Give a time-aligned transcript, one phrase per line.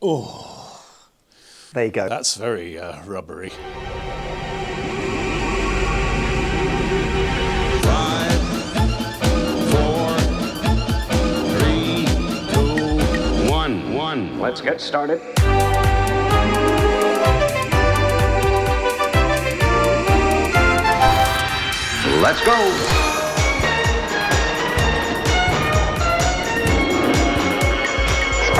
[0.00, 2.08] There you go.
[2.08, 3.50] That's very uh, rubbery.
[7.82, 8.32] Five,
[9.70, 10.18] four,
[11.58, 12.06] three,
[12.50, 14.40] two, one, one.
[14.40, 15.20] Let's get started.
[22.22, 23.09] Let's go.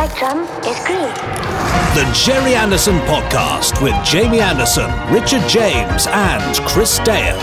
[0.00, 1.12] Spectrum is green.
[1.94, 7.36] The Gerry Anderson Podcast with Jamie Anderson, Richard James, and Chris Dale.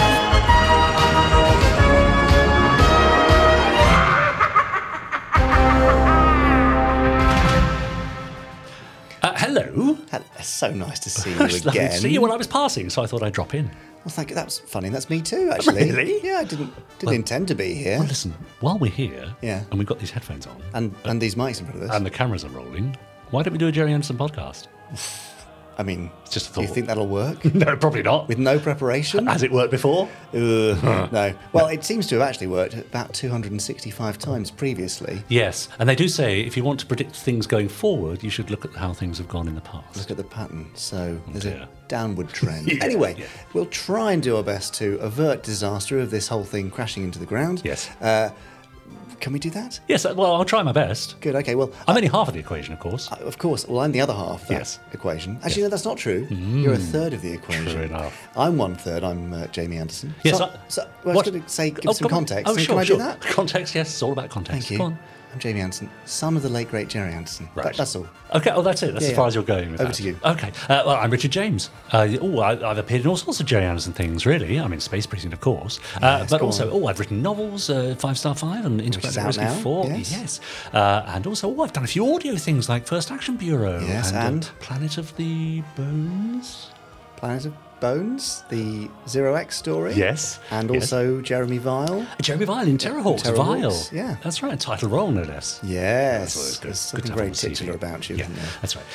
[9.23, 9.97] Uh, hello.
[10.11, 11.99] Hel- So nice to see you It's lovely to again.
[11.99, 13.69] see you when I was passing, so I thought I'd drop in.
[14.07, 14.35] Well, thank you.
[14.35, 14.87] That's funny.
[14.87, 15.91] That's me too, actually.
[15.91, 16.21] Really?
[16.23, 17.99] Yeah, I didn't didn't Well- intend to be here.
[17.99, 19.63] Well, listen, while we're here, Yeah.
[19.69, 21.95] and we've got these headphones on, and uh, and these mics in front of us.
[21.95, 22.95] and the cameras are rolling,
[23.31, 24.67] why don't we do a Gerry Anderson podcast?
[25.79, 26.61] I mean, It's just a thought.
[26.61, 28.27] do you think that'll work No, probably not.
[28.27, 29.27] with no preparation?
[29.27, 30.09] Has it worked before?
[30.33, 31.33] Ugh, no.
[31.53, 35.21] Well, it seems to have actually worked about 265 times previously.
[35.29, 38.49] Yes, and they do say if you want to predict things going forward, you should
[38.49, 39.97] look at how things have gone in the past.
[39.97, 40.71] Look at the pattern.
[40.73, 41.67] So there's dear.
[41.67, 42.67] a downward trend.
[42.71, 43.25] Yeah, anyway, yeah.
[43.53, 47.19] we'll try and do our best to avert disaster of this whole thing crashing into
[47.19, 47.61] the ground.
[47.63, 47.89] Yes.
[48.01, 48.31] Uh,
[49.19, 49.79] can we do that?
[49.87, 51.19] Yes, uh, well, I'll try my best.
[51.21, 51.35] Good.
[51.35, 51.55] Okay.
[51.55, 53.11] Well, I'm only half of the equation, of course.
[53.11, 53.67] Uh, Of course.
[53.67, 54.79] Well, I'm the other half of that Yes.
[54.93, 55.39] equation.
[55.43, 56.27] Actually, no, that's not true.
[56.29, 57.65] You're a third of the equation.
[57.65, 58.27] True enough.
[58.35, 59.03] I'm one third.
[59.03, 60.13] I'm uh, Jamie Anderson.
[60.23, 62.51] Yes, So, I- so well, I what- was going to say, give Oh, some context.
[62.51, 62.97] Oh, sure, Can I sure.
[62.97, 63.21] do that?
[63.21, 64.67] Context, yes, it's all about context.
[64.69, 64.97] Thank you.
[65.33, 67.47] I'm Jamie Anderson, son of the late great Gerry Anderson.
[67.55, 67.77] That- Right.
[67.77, 68.07] that's all.
[68.33, 68.93] Okay, oh, that's it.
[68.93, 69.27] That's Yeah, as far yeah.
[69.27, 69.95] as you're going with Over that.
[69.97, 70.19] to you.
[70.23, 70.51] Okay.
[70.69, 71.69] Uh, well, I'm Richard James.
[71.91, 74.57] Uh, oh, I, I've appeared in all sorts of Gerry Anderson things, really.
[74.57, 75.79] I'm in Space Precinct, of course.
[75.97, 76.81] Uh, Yes, but also, on.
[76.83, 79.85] oh, I've written novels, uh, Five Star Five and Intergalactic Rescue now, 4.
[79.87, 80.39] yes.
[80.73, 83.79] Uh, and also, oh, I've done a few audio things like First Action Bureau.
[83.81, 84.43] Yes, uh, and?
[84.59, 86.71] Planet of the Bones.
[87.17, 89.93] Planet of Bones, the Zero X story.
[89.93, 90.39] Yes.
[90.51, 90.83] And Yes.
[90.93, 92.05] also Jeremy Vile.
[92.21, 93.23] Jeremy Vile in Terrahawks.
[93.23, 93.87] Terrahawks, Vile.
[93.91, 94.15] yeah.
[94.23, 94.59] That's right.
[94.59, 95.59] Title role, no less.
[95.63, 96.35] Yes.
[96.35, 96.67] always good.
[96.69, 97.49] There's something to very on the CV.
[97.49, 98.27] titular about you, Yeah,
[98.61, 98.85] that's right.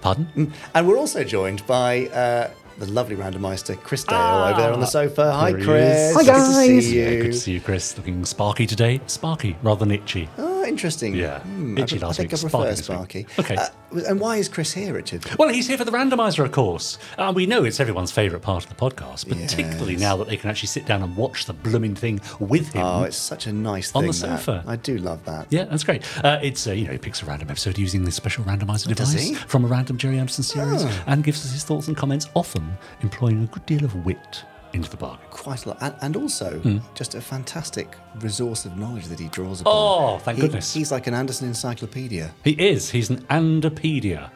[0.00, 0.52] Pardon?
[0.74, 4.80] And we're also joined by uh, the lovely randomizer Chris Dale Ah, over there on
[4.80, 5.32] the sofa.
[5.32, 6.10] Hi, Chris.
[6.10, 6.16] is.
[6.16, 6.52] Hi, Good to
[6.82, 7.22] see you.
[7.22, 7.96] Good to see you, Chris.
[7.96, 9.00] Looking sparky today.
[9.06, 10.28] Sparky rather than itchy.
[10.36, 11.14] Oh, interesting.
[11.14, 11.40] Yeah.
[11.40, 12.82] Hmm, Itchy I, pre- I think week, I Sparky prefer.
[12.82, 13.26] Sparky.
[13.38, 13.56] Okay.
[13.56, 13.68] Uh,
[14.08, 15.24] and why is Chris here, Richard?
[15.38, 16.98] Well, he's here for the randomizer, of course.
[17.16, 20.00] Uh, we know it's everyone's favourite part of the podcast, particularly Yes.
[20.00, 22.82] now that they can actually sit down and watch the blooming thing with him.
[22.84, 24.00] Oh, it's such a nice thing.
[24.00, 24.38] On the that.
[24.40, 24.64] sofa.
[24.66, 25.46] I do love that.
[25.50, 26.02] Yeah, that's great.
[26.24, 29.38] Uh, it's uh, you know he picks a random episode using this special randomizer device
[29.44, 31.04] from a random Gerry Anderson series Oh.
[31.06, 34.90] and gives us his thoughts and comments, often employing a good deal of wit into
[34.90, 35.26] the bargain.
[35.30, 35.78] Quite a lot.
[35.80, 36.78] And, and also, hmm.
[36.94, 39.72] just a fantastic resource of knowledge that he draws upon.
[39.74, 40.72] Oh, thank He- goodness.
[40.74, 42.32] He's like an Anderson encyclopedia.
[42.42, 42.90] He is.
[42.90, 44.30] He's an Andopedia.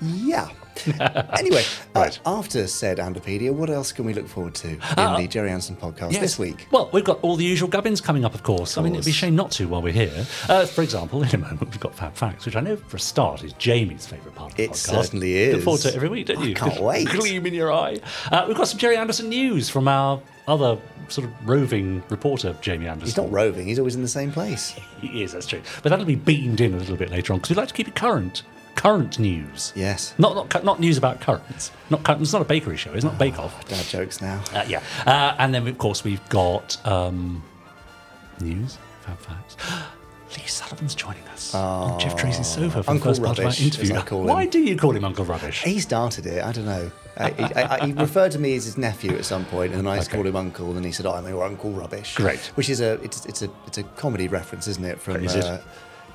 [0.00, 0.48] Yeah.
[1.38, 1.62] anyway,
[1.94, 5.50] uh, after said Andopedia, what else can we look forward to in Uh, the Gerry
[5.50, 6.66] Anderson podcast this week?
[6.70, 8.76] Well, we've got all the usual gubbins coming up, of course.
[8.78, 10.26] I mean, it'd be a shame not to while we're here.
[10.48, 13.00] Uh, for example, in a moment, we've got Fab Facts, which I know for a
[13.00, 14.76] start is Jamie's favourite part of the It podcast.
[14.76, 16.54] certainly Look forward to it every week, don't I you?
[16.54, 17.08] can't wait.
[17.08, 17.98] Gleam in your eye.
[18.30, 20.78] Uh, we've got some Gerry Anderson news from our other
[21.08, 23.06] sort of roving reporter, Jamie Anderson.
[23.06, 24.74] He's not roving, he's always in the same place.
[25.00, 25.60] He is, that's true.
[25.82, 27.86] But that'll be beamed in a little bit later on because we'd like to keep
[27.86, 28.44] it current.
[28.76, 29.72] Current news.
[29.74, 30.14] Yes.
[30.18, 31.72] Not, not, not news about currents.
[31.90, 32.92] Not, current- it's not a bakery show.
[32.92, 33.66] It's not Bake Off.
[33.68, 34.42] Dad jokes now.
[34.54, 34.82] Uh, yeah.
[35.04, 37.42] Uh, and then, of course, we've got um,
[38.40, 39.56] news, fab facts.
[40.36, 43.60] Lee Sullivan's joining us on Jeff Tracy's sofa for Uncle the first part of Rubbish,
[43.60, 43.94] our interview.
[43.94, 44.50] as I call Why him.
[44.50, 45.62] do you call him Uncle Rubbish?
[45.62, 46.90] He started it, I don't know.
[47.16, 49.86] Uh, he, I, I- he referred to me as his nephew at some point, and
[49.86, 50.08] then I Okay.
[50.12, 52.40] called him Uncle, and he said, "Oh, I'm your Uncle Rubbish." Great.
[52.56, 55.00] Which is a it's, it's a it's a comedy reference, isn't it?
[55.00, 55.44] From Is it?
[55.44, 55.58] Uh,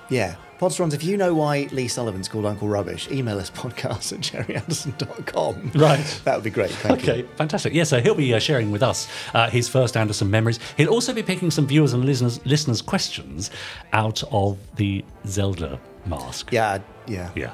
[0.09, 0.93] yeah, Podsterons.
[0.93, 5.71] If you know why Lee Sullivan's called Uncle Rubbish, email us podcast at gerryanderson.com.
[5.73, 6.21] Right.
[6.25, 6.69] that would be great.
[6.69, 7.27] Thank Okay, you.
[7.35, 7.73] fantastic.
[7.73, 10.59] Yeah, so he'll be uh, sharing with us uh, his first Anderson memories.
[10.77, 13.49] He'll also be picking some viewers and listeners listeners' questions
[13.91, 16.51] out of the Zelda mask.
[16.51, 16.77] Yeah,
[17.07, 17.53] yeah, Yeah,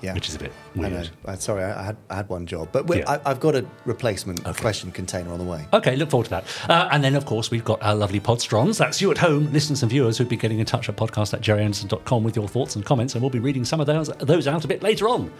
[0.00, 0.14] yeah.
[0.14, 0.96] which is a bit I know.
[0.96, 1.10] weird.
[1.26, 3.04] I'm sorry, I had I had one job, but Yeah.
[3.10, 5.66] I, I've got a replacement question container on the way.
[5.72, 6.44] Okay, look forward to that.
[6.68, 8.78] Uh, and then, of course, we've got our lovely Podsterons.
[8.78, 11.40] That's you at home, listeners and viewers who'd be getting in touch at podcast at
[11.40, 14.64] gerryanderson.com with your thoughts and comments, and we'll be reading some of those, those out
[14.64, 15.32] a bit later on.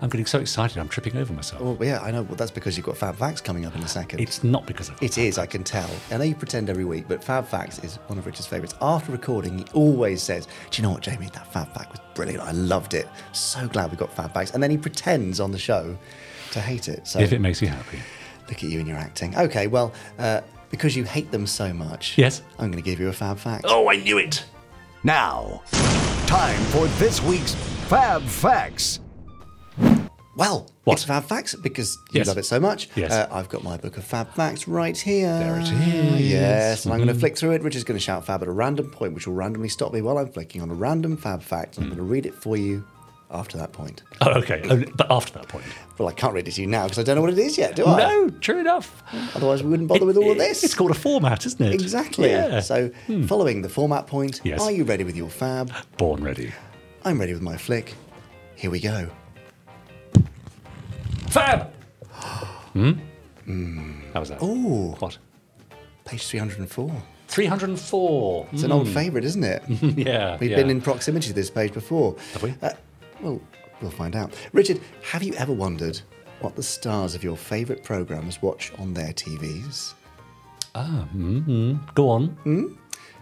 [0.00, 1.62] I'm getting so excited, I'm tripping over myself.
[1.62, 2.22] Well, yeah, I know.
[2.22, 4.20] Well, that's because you've got Fab Facts coming up in a second.
[4.20, 5.88] It's not because of It is, I can tell.
[6.10, 8.74] I know you pretend every week, but Fab Facts is one of Richard's favourites.
[8.80, 11.28] After recording, he always says, Do you know what, Jamie?
[11.32, 12.42] That Fab Fact was brilliant.
[12.42, 13.08] I loved it.
[13.32, 14.52] So glad we got Fab Facts.
[14.52, 15.96] And then he pretends on the show
[16.52, 17.06] to hate it.
[17.06, 17.98] So If it makes you happy.
[18.48, 19.36] look at you and your acting.
[19.36, 22.42] Okay, well, uh, because you hate them so much, Yes.
[22.58, 23.64] I'm going to give you a Fab Fact.
[23.68, 24.44] Oh, I knew it!
[25.04, 25.62] Now,
[26.26, 27.54] time for this week's
[27.88, 29.00] Fab Facts.
[30.34, 30.94] Well, What?
[30.94, 32.26] it's Fab Facts because you Yes.
[32.26, 32.88] love it so much.
[32.96, 33.12] Yes.
[33.12, 35.28] Uh, I've got my book of Fab Facts right here.
[35.38, 35.70] There it is.
[35.70, 36.16] Mm-hmm.
[36.18, 37.62] Yes, and I'm going to flick through it.
[37.62, 40.16] Richard's going to shout Fab at a random point, which will randomly stop me while
[40.18, 41.76] I'm flicking on a random Fab Fact.
[41.76, 41.82] Hmm.
[41.82, 42.82] I'm going to read it for you
[43.30, 44.02] after that point.
[44.22, 44.62] Oh, okay.
[44.96, 45.64] But after that point.
[45.98, 47.58] Well, I can't read it to you now because I don't know what it is
[47.58, 47.98] yet, do I?
[48.08, 49.02] No, true enough.
[49.34, 50.64] Otherwise, we wouldn't bother with all of this.
[50.64, 51.74] It's called a format, isn't it?
[51.74, 52.30] Exactly.
[52.30, 52.60] Yeah.
[52.60, 52.90] So,
[53.26, 54.60] following the format point, Yes.
[54.62, 55.70] are you ready with your Fab?
[55.98, 56.52] Born ready.
[57.04, 57.94] I'm ready with my flick.
[58.56, 59.08] Here we go.
[61.32, 61.72] Fab!
[62.74, 62.92] hmm?
[64.12, 64.38] How was that?
[64.42, 65.16] Oh, What?
[66.04, 67.02] Page 304.
[67.28, 68.48] 304.
[68.52, 69.62] It's an old favourite, isn't it?
[69.68, 70.36] yeah.
[70.38, 70.56] We've yeah.
[70.56, 72.16] been in proximity to this page before.
[72.34, 72.54] Have we?
[72.60, 72.72] Uh,
[73.22, 73.40] well,
[73.80, 74.34] we'll find out.
[74.52, 74.78] Richard,
[75.10, 75.98] have you ever wondered
[76.40, 79.94] what the stars of your favourite programmes watch on their TVs?
[80.74, 81.76] Ah, mm-hmm.
[81.94, 82.26] go on.
[82.44, 82.74] Hmm?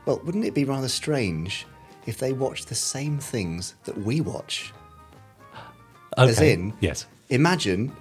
[0.07, 1.65] Well, wouldn't it be rather strange
[2.07, 4.73] if they watched the same things that we watch?
[6.19, 6.29] Okay.
[6.29, 7.07] As in, Yes.
[7.31, 7.93] Imagine,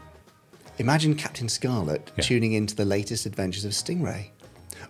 [0.77, 2.23] imagine Captain Scarlet Yeah.
[2.23, 4.27] tuning into the latest adventures of Stingray,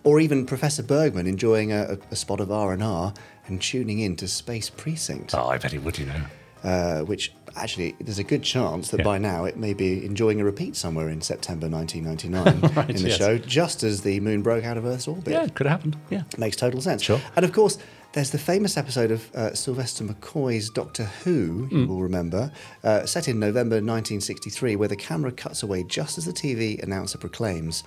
[0.03, 3.13] or even Professor Bergman enjoying a, a, spot of R and R
[3.47, 5.33] and tuning in to Space Precinct.
[5.35, 6.21] Oh, I bet he would, you know.
[6.63, 9.03] uh, which actually there's a good chance that Yeah.
[9.05, 13.09] by now it may be enjoying a repeat somewhere in September 1999 Right, in the
[13.09, 13.17] yes.
[13.17, 15.33] show, just as the moon broke out of Earth's orbit.
[15.33, 15.97] Yeah, it could have happened.
[16.09, 16.23] Yeah.
[16.37, 17.01] Makes total sense.
[17.01, 17.19] Sure.
[17.35, 17.77] And of course,
[18.13, 21.87] there's the famous episode of uh, Sylvester McCoy's Doctor Who, you Mm.
[21.87, 22.51] will remember,
[22.83, 27.17] uh, set in November 1963, where the camera cuts away just as the TV announcer
[27.19, 27.83] proclaims.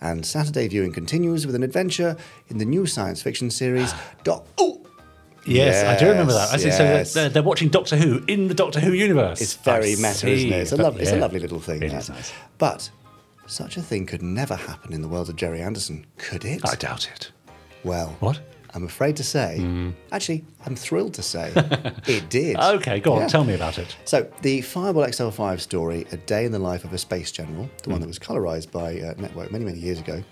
[0.00, 2.16] And Saturday viewing continues with an adventure
[2.48, 3.92] in the new science fiction series,
[4.24, 4.46] Doc.
[4.58, 4.80] Oh!
[5.44, 6.52] Yes, I do remember that.
[6.52, 6.70] I see.
[6.72, 9.40] So they're, they're watching Doctor Who in the Doctor Who universe.
[9.40, 10.32] It's very I meta, see.
[10.32, 10.60] isn't it?
[10.62, 11.82] It's a lovely, it's a lovely little thing.
[11.82, 12.00] It that.
[12.02, 12.32] is nice.
[12.58, 12.90] But
[13.46, 16.62] such a thing could never happen in the world of Gerry Anderson, could it?
[16.68, 17.30] I doubt it.
[17.84, 18.40] Well, What?
[18.76, 21.50] I'm afraid to say, actually, I'm thrilled to say,
[22.06, 22.56] it did.
[22.58, 23.20] Okay, go on.
[23.22, 23.26] Yeah.
[23.28, 23.96] Tell me about it.
[24.04, 27.84] So, the Fireball XL5 story, A Day in the Life of a Space General, the
[27.86, 27.92] Hmm.
[27.92, 30.22] one that was colorized by uh, Network many, many years ago.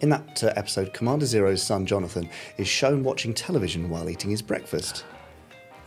[0.00, 4.42] In that uh, episode, Commander Zero's son Jonathan is shown watching television while eating his
[4.42, 5.04] breakfast.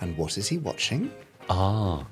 [0.02, 1.12] And what is he watching?
[1.50, 2.06] Ah,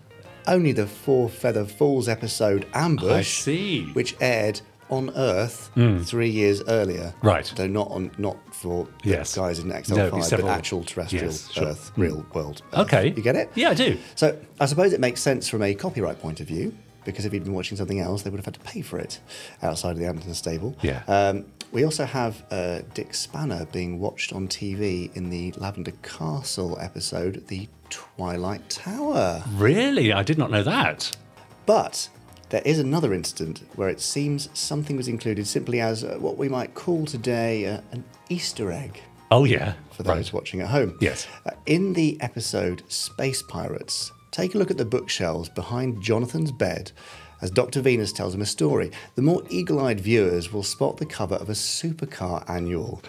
[0.47, 3.83] Only the Four Feather Falls episode Ambush, I see.
[3.93, 5.69] Which aired on Earth
[6.05, 7.13] three years earlier.
[7.21, 7.45] Right.
[7.45, 9.35] So not on not for the Yes.
[9.35, 11.65] guys in No, XL5, it's several- but actual terrestrial Yes, sure.
[11.67, 12.61] Earth, real world.
[12.73, 12.79] Earth.
[12.87, 13.07] Okay.
[13.15, 13.49] You get it?
[13.55, 13.97] Yeah, I do.
[14.15, 16.73] So I suppose it makes sense from a copyright point of view,
[17.05, 19.19] because if he'd been watching something else, they would have had to pay for it
[19.61, 20.75] outside of the Anderson stable.
[20.81, 21.01] Yeah.
[21.07, 26.77] Um, we also have uh, Dick Spanner being watched on TV in the Lavender Castle
[26.79, 29.43] episode, The Twilight Tower.
[29.55, 30.11] really?
[30.13, 31.15] I did not know that.
[31.65, 32.07] But
[32.49, 36.47] there is another incident where it seems something was included simply as uh, what we
[36.49, 39.73] might call today uh, an Easter egg Oh, yeah.
[39.91, 40.33] for those Right.
[40.33, 40.97] watching at home.
[41.01, 41.27] Yes.
[41.45, 46.91] Uh, in the episode Space Pirates, take a look at the bookshelves behind Jonathan's bed
[47.41, 47.81] as Dr.
[47.81, 48.89] Venus tells him a story.
[49.15, 53.01] The more eagle eyed viewers will spot the cover of a supercar annual.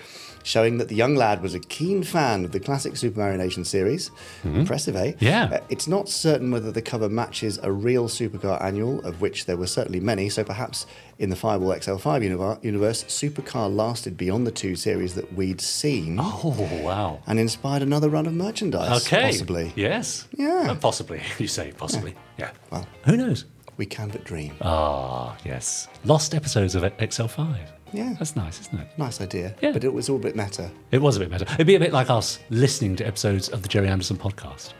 [0.49, 4.11] Showing that the young lad was a keen fan of the classic Supermarionation series.
[4.45, 5.13] Impressive, eh?
[5.13, 5.23] Mm-hmm.
[5.23, 5.45] Yeah.
[5.53, 9.59] Uh, it's not certain whether the cover matches a real supercar annual, of which there
[9.59, 10.87] were certainly many, so perhaps
[11.19, 16.17] in the Fireball XL5 univer- universe, supercar lasted beyond the two series that we'd seen
[16.19, 17.21] Oh, wow.
[17.27, 19.05] and inspired another run of merchandise.
[19.07, 19.25] Okay.
[19.27, 19.75] Possibly.
[19.77, 20.29] Yes.
[20.35, 20.69] Yeah.
[20.71, 21.21] Uh, possibly.
[21.39, 22.15] You say possibly.
[22.39, 22.53] Yeah.
[22.71, 22.89] Well.
[23.05, 23.45] who knows?
[23.77, 24.55] We can but dream.
[24.63, 25.89] Ah, yes.
[26.05, 27.59] Lost episodes of XL5.
[27.93, 28.15] Yeah.
[28.19, 28.89] That's nice, isn't it?
[28.99, 29.55] Nice idea.
[29.61, 29.73] Yeah.
[29.73, 31.47] But it was all a bit meta It was a bit better.
[31.55, 34.73] It'd be a bit like us listening to episodes of the Gerry Anderson podcast.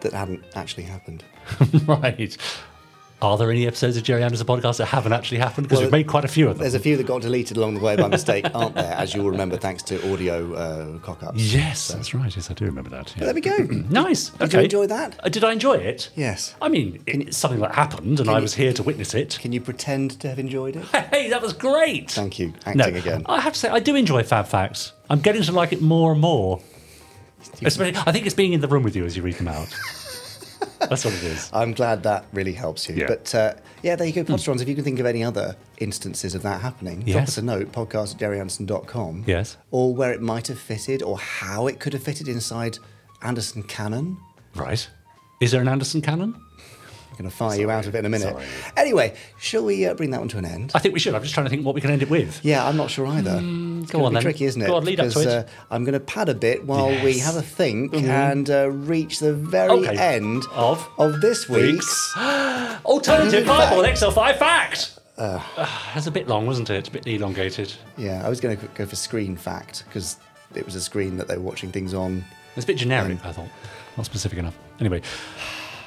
[0.00, 1.24] that hadn't actually happened.
[1.86, 2.36] right.
[3.22, 5.66] Are there any episodes of Gerry Anderson podcast that haven't actually happened?
[5.66, 6.62] Because Well, we've made quite a few of them.
[6.62, 8.92] There's a few that got deleted along the way by mistake, aren't there?
[8.92, 11.38] As you'll remember, thanks to audio uh, cock ups.
[11.40, 12.34] Yes, that's right.
[12.36, 13.14] Yes, I do remember that.
[13.16, 13.24] yeah.
[13.24, 13.56] There we go.
[13.88, 14.28] Nice.
[14.30, 14.58] Did okay.
[14.58, 15.18] you enjoy that?
[15.24, 16.10] Uh, did I enjoy it?
[16.16, 16.54] Yes.
[16.60, 19.38] I mean, it's something that happened, and I you- was here to witness it.
[19.40, 20.84] Can you pretend to have enjoyed it?
[21.14, 22.10] Hey, that was great.
[22.10, 22.48] Thank you.
[22.74, 23.22] No, Acting again.
[23.26, 24.92] I have to say, I do enjoy Fab Facts.
[25.08, 26.60] I'm getting to like it more and more.
[27.62, 29.68] Especially, I think it's being in the room with you as you read them out.
[30.80, 31.50] That's what it is.
[31.52, 32.94] I'm glad that really helps you.
[32.96, 33.06] Yeah.
[33.08, 34.60] But uh, yeah, there you go, Podsterons.
[34.60, 37.28] If you can think of any other instances of that happening, drop Yes.
[37.30, 39.24] us a note, podcast at gerryanderson.com.
[39.26, 39.56] Yes.
[39.70, 42.78] Or where it might have fitted or how it could have fitted inside
[43.22, 44.16] Anderson canon.
[44.54, 44.88] Right.
[45.40, 46.34] Is there an Anderson canon?
[47.14, 48.32] I'm going to fire you out of it in a minute.
[48.32, 48.44] Sorry.
[48.76, 50.72] Anyway, shall we uh, bring that one to an end?
[50.74, 51.14] I think we should.
[51.14, 52.44] I'm just trying to think what we can end it with.
[52.44, 53.38] Yeah, I'm not sure either.
[53.40, 54.22] it's go on be then.
[54.22, 54.66] tricky, isn't it?
[54.66, 55.26] Go on, lead up to it.
[55.28, 59.20] Uh, I'm going to pad a bit while we have a think and uh, reach
[59.20, 59.96] the very Okay.
[59.96, 60.88] end Of?
[60.98, 61.74] of this week's.
[61.76, 62.12] Weeks.
[62.84, 63.46] Alternative.
[63.46, 64.98] Bible XL5 fact.
[65.16, 66.88] That's a bit long, wasn't it?
[66.88, 67.72] A bit elongated.
[67.96, 70.16] Yeah, I was going to go for screen fact because
[70.56, 72.24] it was a screen that they were watching things on.
[72.56, 73.48] It's a bit generic, I thought.
[73.96, 74.56] Not specific enough.
[74.80, 75.02] Anyway,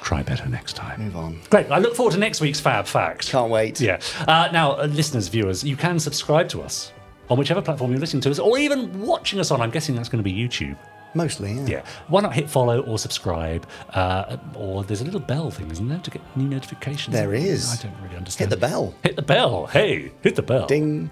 [0.08, 0.98] try better next time.
[1.02, 1.38] Move on.
[1.50, 1.70] Great.
[1.70, 3.28] I look forward to next week's Fab Fact.
[3.28, 3.78] Can't wait.
[3.78, 4.00] Yeah.
[4.26, 6.92] Uh, now, uh, listeners, viewers, you can subscribe to us
[7.28, 9.60] on whichever platform you're listening to us, or even watching us on.
[9.60, 10.78] I'm guessing that's going to be YouTube.
[11.14, 11.66] Mostly, yeah.
[11.66, 11.82] Yeah.
[12.06, 13.66] Why not hit follow or subscribe?
[13.90, 17.12] Uh, or there's a little bell thing, isn't there, to get new notifications?
[17.14, 17.70] There is.
[17.78, 18.50] I don't really understand.
[18.50, 18.94] Hit the bell.
[19.02, 19.66] Hit the bell.
[19.66, 20.66] Hey, hit the bell.
[20.66, 21.10] Ding.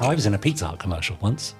[0.00, 1.54] I was in a Pizza Hut commercial once.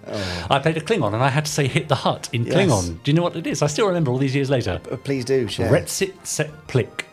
[0.51, 2.45] I played a Klingon and I had to say hit the hut in Oh.
[2.47, 2.55] Yes.
[2.57, 3.03] Klingon.
[3.03, 3.63] Do you know what it is?
[3.63, 4.81] I still remember all these years later.
[4.91, 5.71] Uh, Please do share.
[5.71, 7.07] Retsit set plick.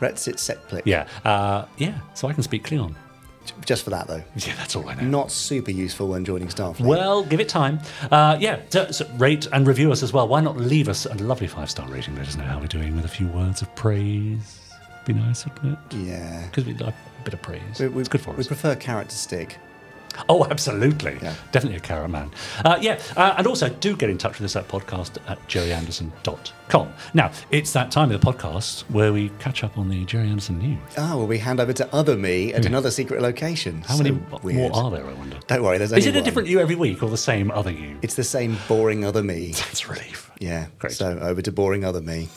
[0.00, 0.82] Retsit Setplik.
[0.84, 1.06] Yeah.
[1.24, 2.00] Uh, yeah.
[2.14, 2.94] So I can speak Klingon.
[3.64, 4.22] Just for that, though.
[4.36, 5.02] Yeah, that's all I know.
[5.04, 6.80] Not super useful when joining Starfleet.
[6.84, 7.78] Well, give it time.
[8.10, 10.26] Uh, yeah, so, so rate and review us as well.
[10.26, 12.16] Why not leave us a lovely five star rating?
[12.16, 14.60] Let us know how we're doing with a few words of praise.
[15.04, 15.96] Be nice, wouldn't it?
[15.98, 16.44] yeah.
[16.46, 17.78] Because we like a bit of praise.
[17.78, 18.48] We, we, it's good for we us.
[18.48, 19.56] prefer carrot to stick.
[20.28, 21.18] Oh, absolutely.
[21.22, 21.34] Yeah.
[21.52, 22.30] Definitely a carrot man.
[22.64, 26.92] Uh, yeah, uh, and also do get in touch with us at podcast at gerryanderson.com.
[27.14, 30.58] Now, it's that time of the podcast where we catch up on the Gerry Anderson
[30.58, 30.78] news.
[30.98, 33.82] Oh, well, we hand over to Other Me at another secret location.
[33.82, 34.56] How So many weird.
[34.56, 35.38] more are there, I wonder?
[35.46, 37.98] Don't worry, there's Is it a different you every week or the same other you?
[38.02, 39.52] It's the same boring Other Me.
[39.52, 40.30] That's relief.
[40.38, 40.66] Yeah.
[40.78, 40.92] Great.
[40.92, 42.28] So over to boring Other Me.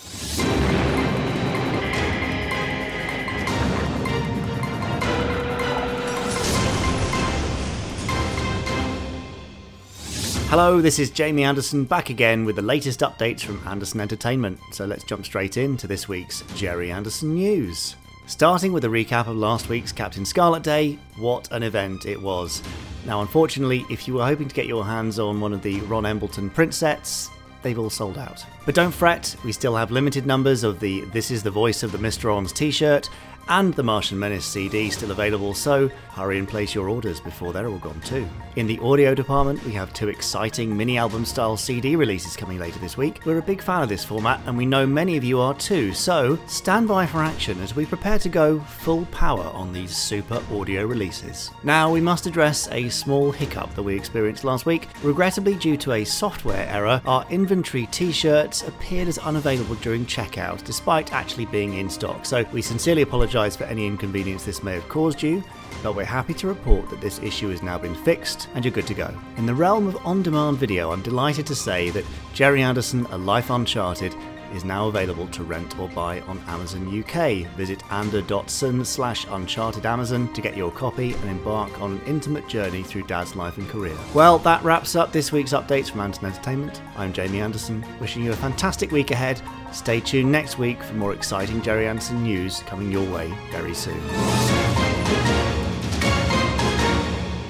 [10.49, 14.59] Hello, this is Jamie Anderson back again with the latest updates from Anderson Entertainment.
[14.71, 17.95] So let's jump straight into this week's Gerry Anderson news.
[18.25, 22.63] Starting with a recap of last week's Captain Scarlet Day, what an event it was.
[23.05, 26.07] Now, unfortunately, if you were hoping to get your hands on one of the Ron
[26.07, 27.29] Embleton print sets,
[27.61, 28.43] they've all sold out.
[28.65, 31.91] But don't fret, we still have limited numbers of the This is the Voice of
[31.91, 33.07] the Mysterons t shirt
[33.49, 37.67] and the Martian Menace CD still available, so hurry and place your orders before they're
[37.67, 38.27] all gone too.
[38.55, 42.77] In the audio department, we have two exciting mini album style CD releases coming later
[42.79, 43.21] this week.
[43.25, 45.93] We're a big fan of this format, and we know many of you are too,
[45.93, 50.43] so stand by for action as we prepare to go full power on these super
[50.51, 51.49] audio releases.
[51.63, 54.87] Now, we must address a small hiccup that we experienced last week.
[55.01, 60.63] Regrettably, due to a software error, our inventory t shirts appeared as unavailable during checkout,
[60.65, 64.87] despite actually being in stock, so we sincerely apologise for any inconvenience this may have
[64.89, 65.43] caused you
[65.81, 68.87] but we're happy to report that this issue has now been fixed and you're good
[68.87, 69.13] to go.
[69.37, 73.17] In the realm of on demand video, I'm delighted to say that Gerry Anderson, A
[73.17, 74.13] Life Uncharted,
[74.53, 77.47] is now available to rent or buy on Amazon UK.
[77.55, 82.83] Visit ander.sun slash uncharted Amazon to get your copy and embark on an intimate journey
[82.83, 83.97] through Dad's life and career.
[84.13, 86.81] Well, that wraps up this week's updates from Anderson Entertainment.
[86.97, 89.41] I'm Jamie Anderson, wishing you a fantastic week ahead.
[89.71, 93.99] Stay tuned next week for more exciting Gerry Anderson news coming your way very soon.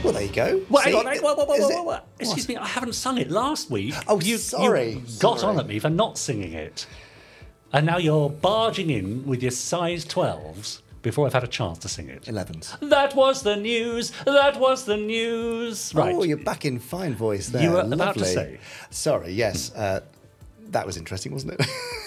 [0.03, 0.61] Well, there you go.
[0.69, 1.99] Well, hang See, on, hang- whoa, whoa, whoa, is whoa, it- whoa, whoa.
[2.19, 3.93] Excuse me, I haven't sung it last week.
[4.07, 5.53] Oh, you, sorry, You got sorry.
[5.55, 6.85] on at me for not singing it.
[7.71, 11.89] And now you're barging in with your size 12s before I've had a chance to
[11.89, 12.23] sing it.
[12.23, 12.77] 11s.
[12.89, 14.11] That was the news.
[14.25, 15.93] That was the news.
[15.93, 16.13] Right.
[16.15, 17.61] Oh, you're back in fine voice there.
[17.63, 18.23] You were about to Lovely.
[18.33, 18.59] say.
[18.89, 19.73] Sorry, yes.
[19.75, 20.01] Uh,
[20.71, 21.61] that was interesting, wasn't it?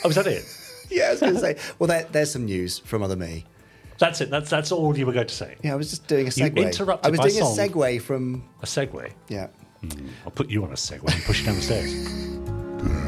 [0.05, 0.45] Oh, was that it?
[0.91, 1.57] yeah, I was going to say.
[1.79, 3.45] Well, there, there's some news from Other Me.
[3.99, 4.31] That's it.
[4.31, 5.57] That's that's all you were going to say.
[5.63, 6.57] Yeah, I was just doing a segue.
[6.57, 6.67] You segue.
[6.67, 7.59] interrupted I was my doing song.
[7.59, 8.49] a segue from.
[8.63, 9.13] A segue.
[9.29, 9.47] Yeah.
[10.25, 11.93] I'll put you on a segue and push you down the stairs.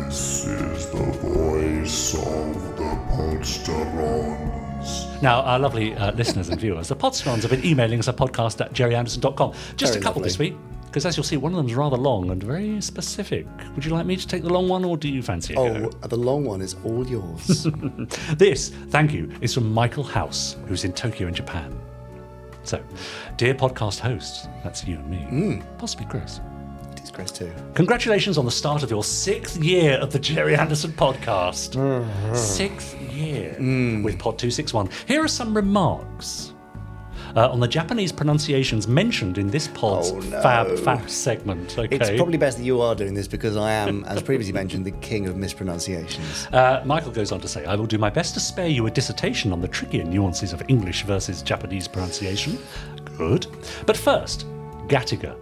[0.06, 5.22] This is the voice of the Podsterons.
[5.22, 8.60] Now, our lovely uh, listeners and viewers, the Podsterons have been emailing us at podcast
[8.60, 9.52] at gerryanderson.com.
[9.76, 10.28] Just Very a couple lovely.
[10.28, 10.54] this week,
[10.94, 13.48] because as you'll see, one of them is rather long and very specific.
[13.74, 15.58] Would you like me to take the long one, or do you fancy it?
[15.58, 17.66] Oh, the long one is all yours.
[18.38, 21.76] This, thank you, is from Michael House, who's in Tokyo in Japan.
[22.62, 22.80] So,
[23.36, 25.60] dear podcast hosts, that's you and me, Hmm.
[25.78, 26.40] possibly Chris.
[26.92, 27.52] it is Chris too.
[27.74, 31.74] Congratulations on the start of your sixth year of the Gerry Anderson podcast.
[31.74, 32.34] Mm-hmm.
[32.36, 34.04] Sixth year Mm.
[34.04, 34.88] with Pod 261.
[35.08, 36.53] Here are some remarks
[37.36, 40.40] uh, on the Japanese pronunciations mentioned in this pod's Oh, no.
[40.42, 41.78] Fab Fact segment.
[41.78, 41.96] Okay.
[41.96, 44.92] It's probably best that you are doing this because I am, as previously mentioned, the
[44.92, 46.46] king of mispronunciations.
[46.52, 48.90] Uh, Michael goes on to say, I will do my best to spare you a
[48.90, 52.58] dissertation on the trickier nuances of English versus Japanese pronunciation.
[53.16, 53.46] Good.
[53.86, 54.46] But first,
[54.88, 55.36] Gattaca.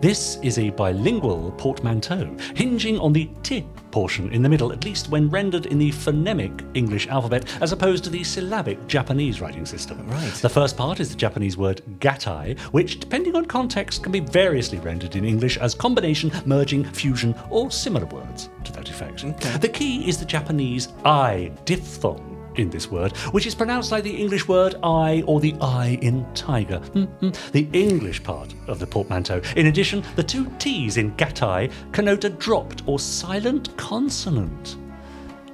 [0.00, 5.08] This is a bilingual portmanteau, hinging on the t portion in the middle, at least
[5.08, 10.06] when rendered in the phonemic English alphabet, as opposed to the syllabic Japanese writing system.
[10.06, 10.32] Right.
[10.34, 14.78] The first part is the Japanese word gattai, which, depending on context, can be variously
[14.78, 19.24] rendered in English as combination, merging, fusion, or similar words to that effect.
[19.24, 19.56] Okay.
[19.56, 24.16] The key is the Japanese I diphthong in this word, which is pronounced like the
[24.16, 27.52] English word I or the I in tiger, Mhm.
[27.52, 29.40] the English part of the portmanteau.
[29.56, 34.76] In addition, the two T's in gattai connote a dropped or silent consonant.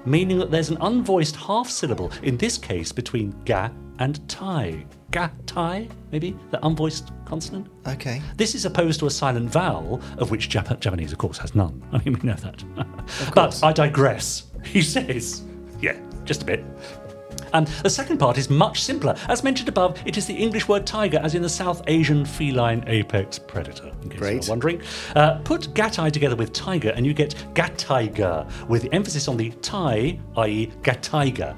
[0.04, 4.84] meaning that there's an unvoiced half syllable, in this case between ga and tai.
[5.12, 6.36] Ga tai, maybe?
[6.50, 7.68] The unvoiced consonant?
[7.86, 8.20] Okay.
[8.36, 11.80] This is opposed to a silent vowel, of which Jap- Japanese, of course, has none.
[11.92, 12.64] I mean, we know that.
[13.32, 14.44] but I digress.
[14.64, 15.42] He says,
[15.80, 16.64] yeah, just a bit.
[17.52, 19.14] Um, the second part is much simpler.
[19.28, 22.84] As mentioned above, it is the English word tiger, as in the South Asian feline
[22.86, 23.92] apex predator.
[24.02, 24.34] In case Great.
[24.46, 24.82] you're wondering.
[25.14, 29.50] Uh, put gattai together with tiger, and you get gataiga, with the emphasis on the
[29.62, 31.56] tai, i.e., gataiga.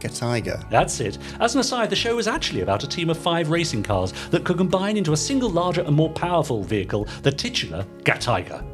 [0.00, 0.60] Get tiger.
[0.68, 1.18] That's it.
[1.38, 4.42] As an aside, the show was actually about a team of five racing cars that
[4.42, 8.64] could combine into a single larger and more powerful vehicle, the titular Gattiger.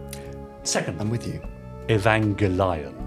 [0.63, 1.43] Second, I'm with you.
[1.89, 2.98] Evangelion.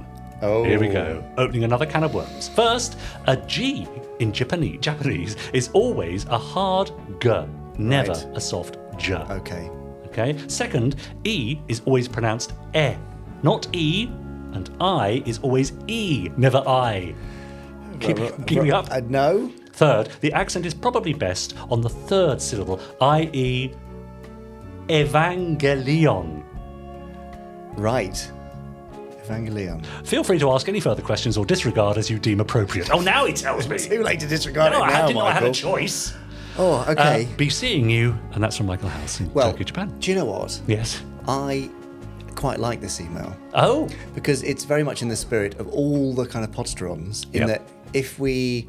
[0.41, 0.63] Oh.
[0.63, 2.49] Here we go, opening another can of worms.
[2.49, 3.87] First, a G
[4.19, 7.29] in Japanese, Japanese is always a hard G,
[7.77, 8.27] never Right.
[8.37, 9.15] a soft J.
[9.15, 9.69] Okay.
[10.07, 10.37] Okay.
[10.47, 12.93] Second, E is always pronounced E,
[13.43, 14.05] not E,
[14.53, 17.15] and I is always E, never I.
[17.99, 18.17] Keep,
[18.63, 18.89] me up.
[18.91, 19.51] Uh, no.
[19.73, 23.71] Third, the accent is probably best on the third syllable, i.e.,
[24.87, 26.43] Evangelion.
[27.77, 28.31] Right.
[29.25, 29.85] Evangelion.
[30.05, 32.89] Feel free to ask any further questions or disregard as you deem appropriate.
[32.91, 33.77] Oh, now he tells me.
[33.79, 36.13] Too late to disregard No, it I didn't know I had a choice.
[36.57, 37.27] Oh, Uh, okay.
[37.37, 39.93] be seeing you, and that's from Michael House in well, Tokyo, Japan.
[39.99, 40.59] do you know what?
[40.67, 41.01] Yes.
[41.27, 41.69] I
[42.35, 46.25] quite like this email Oh, because it's very much in the spirit of all the
[46.25, 47.47] kind of podsterons in Yep.
[47.47, 47.61] that
[47.93, 48.67] if we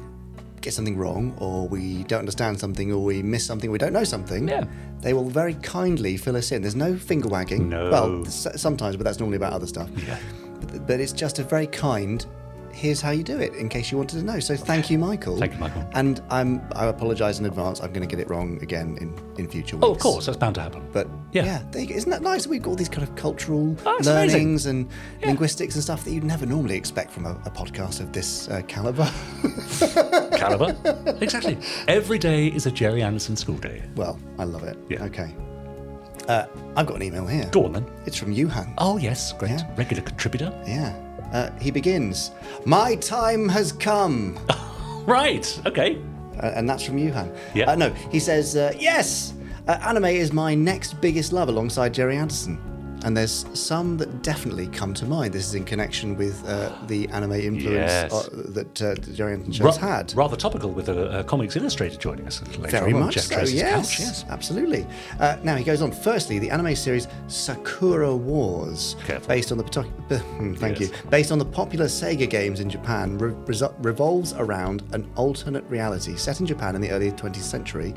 [0.63, 4.03] get something wrong or we don't understand something or we miss something we don't know
[4.03, 4.63] something Yeah.
[5.01, 7.89] they will very kindly fill us in there's no finger wagging No.
[7.91, 10.17] well sometimes but that's normally about other stuff Yeah.
[10.61, 12.25] but, but it's just a very kind
[12.73, 15.37] here's how you do it in case you wanted to know so thank you michael
[15.37, 15.87] Thank you, Michael.
[15.93, 19.47] and i'm i apologize in advance i'm going to get it wrong again in in
[19.47, 20.87] future weeks oh, of course, that's bound to happen.
[20.91, 21.45] but Yeah.
[21.45, 21.95] yeah, there you go.
[21.95, 22.43] isn't that nice?
[22.43, 24.37] that We've got all these kind of cultural Oh, it's amazing.
[24.39, 24.89] learnings and
[25.23, 28.61] linguistics and stuff that you'd never normally expect from a, a podcast of this uh,
[28.67, 29.09] caliber.
[30.37, 30.75] Caliber.
[31.21, 31.57] exactly.
[31.87, 33.81] Every day is a Gerry Anderson school day.
[33.95, 34.77] well, I love it.
[34.89, 35.03] Yeah.
[35.05, 35.33] Okay.
[36.27, 36.45] Uh,
[36.75, 37.49] I've got an email here.
[37.51, 37.85] Go on then.
[38.05, 38.73] It's from Yuhan.
[38.77, 39.51] Oh, yes, great.
[39.51, 39.75] Yeah.
[39.75, 40.53] Regular contributor.
[40.67, 40.93] Yeah.
[41.33, 42.31] Uh, he begins.
[42.65, 44.39] My time has come.
[45.05, 45.97] Right, okay.
[46.41, 47.35] Uh, and that's from Yuhan.
[47.53, 47.69] Yeah.
[47.69, 49.33] Uh, no, he says, uh, yes,
[49.67, 52.57] uh, anime is my next biggest love alongside Gerry Anderson.
[53.03, 55.33] And there's some that definitely come to mind.
[55.33, 58.13] This is in connection with uh, the anime influence Yes.
[58.13, 60.13] uh, that uh, Gerry Anderson Ra- had.
[60.15, 63.23] Rather topical with uh, Comics Illustrated joining us a little later Very on much Jeff
[63.25, 63.99] so, yes, couch.
[63.99, 64.25] Yes.
[64.29, 64.87] absolutely.
[65.19, 65.91] Uh, now he goes on.
[65.91, 69.27] Firstly, the anime series Sakura Wars, Careful.
[69.27, 69.63] based on the
[70.23, 70.89] hmm, thank Yes.
[70.89, 73.33] you, based on the popular Sega games in Japan, re-
[73.81, 77.93] revolves around an alternate reality set in Japan in the early 20th century,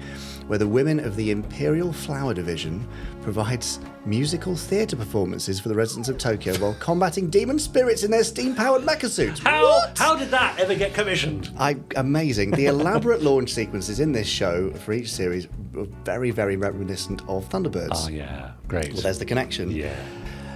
[0.49, 2.87] where the women of the Imperial Flower Division
[3.27, 8.23] provides musical theatre performances for the residents of Tokyo while combating demon spirits in their
[8.23, 9.41] steam-powered mecha suits.
[9.41, 9.99] How, What?
[9.99, 11.51] how did that ever get commissioned?
[11.59, 12.53] I, amazing.
[12.53, 17.49] The elaborate launch sequences in this show for each series were very, very reminiscent of
[17.49, 18.05] Thunderbirds.
[18.07, 18.93] Oh, yeah, great.
[18.93, 19.73] Well, there's the connection.
[19.73, 19.93] yeah.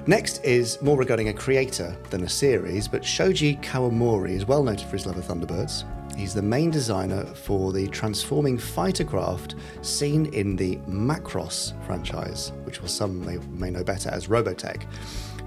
[0.07, 4.87] Next is more regarding a creator than a series, but Shoji Kawamori is well noted
[4.87, 5.83] for his love of Thunderbirds.
[6.21, 12.79] He's the main designer for the transforming fighter craft seen in the Macross franchise, which
[12.83, 14.85] some may, may know better as Robotech.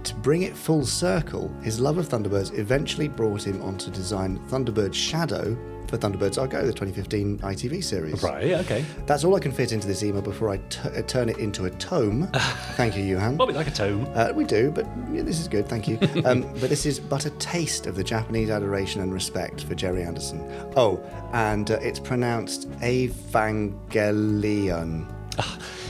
[0.03, 4.39] To bring it full circle, his love of Thunderbirds eventually brought him on to design
[4.49, 5.55] Thunderbird Shadow
[5.93, 8.23] for Thunderbirds Are Go, the 2015 ITV series.
[8.23, 8.83] Right, okay.
[9.05, 11.65] That's all I can fit into this email before I t- uh, turn it into
[11.65, 12.27] a tome.
[12.75, 13.37] Thank you, Johan.
[13.37, 14.07] Well, we like a tome.
[14.15, 15.99] Uh, we do, but yeah, this is good, thank you.
[16.25, 20.03] Um, but this is but a taste of the Japanese adoration and respect for Gerry
[20.03, 20.39] Anderson.
[20.77, 21.03] Oh,
[21.33, 23.85] and uh, it's pronounced Evangelion.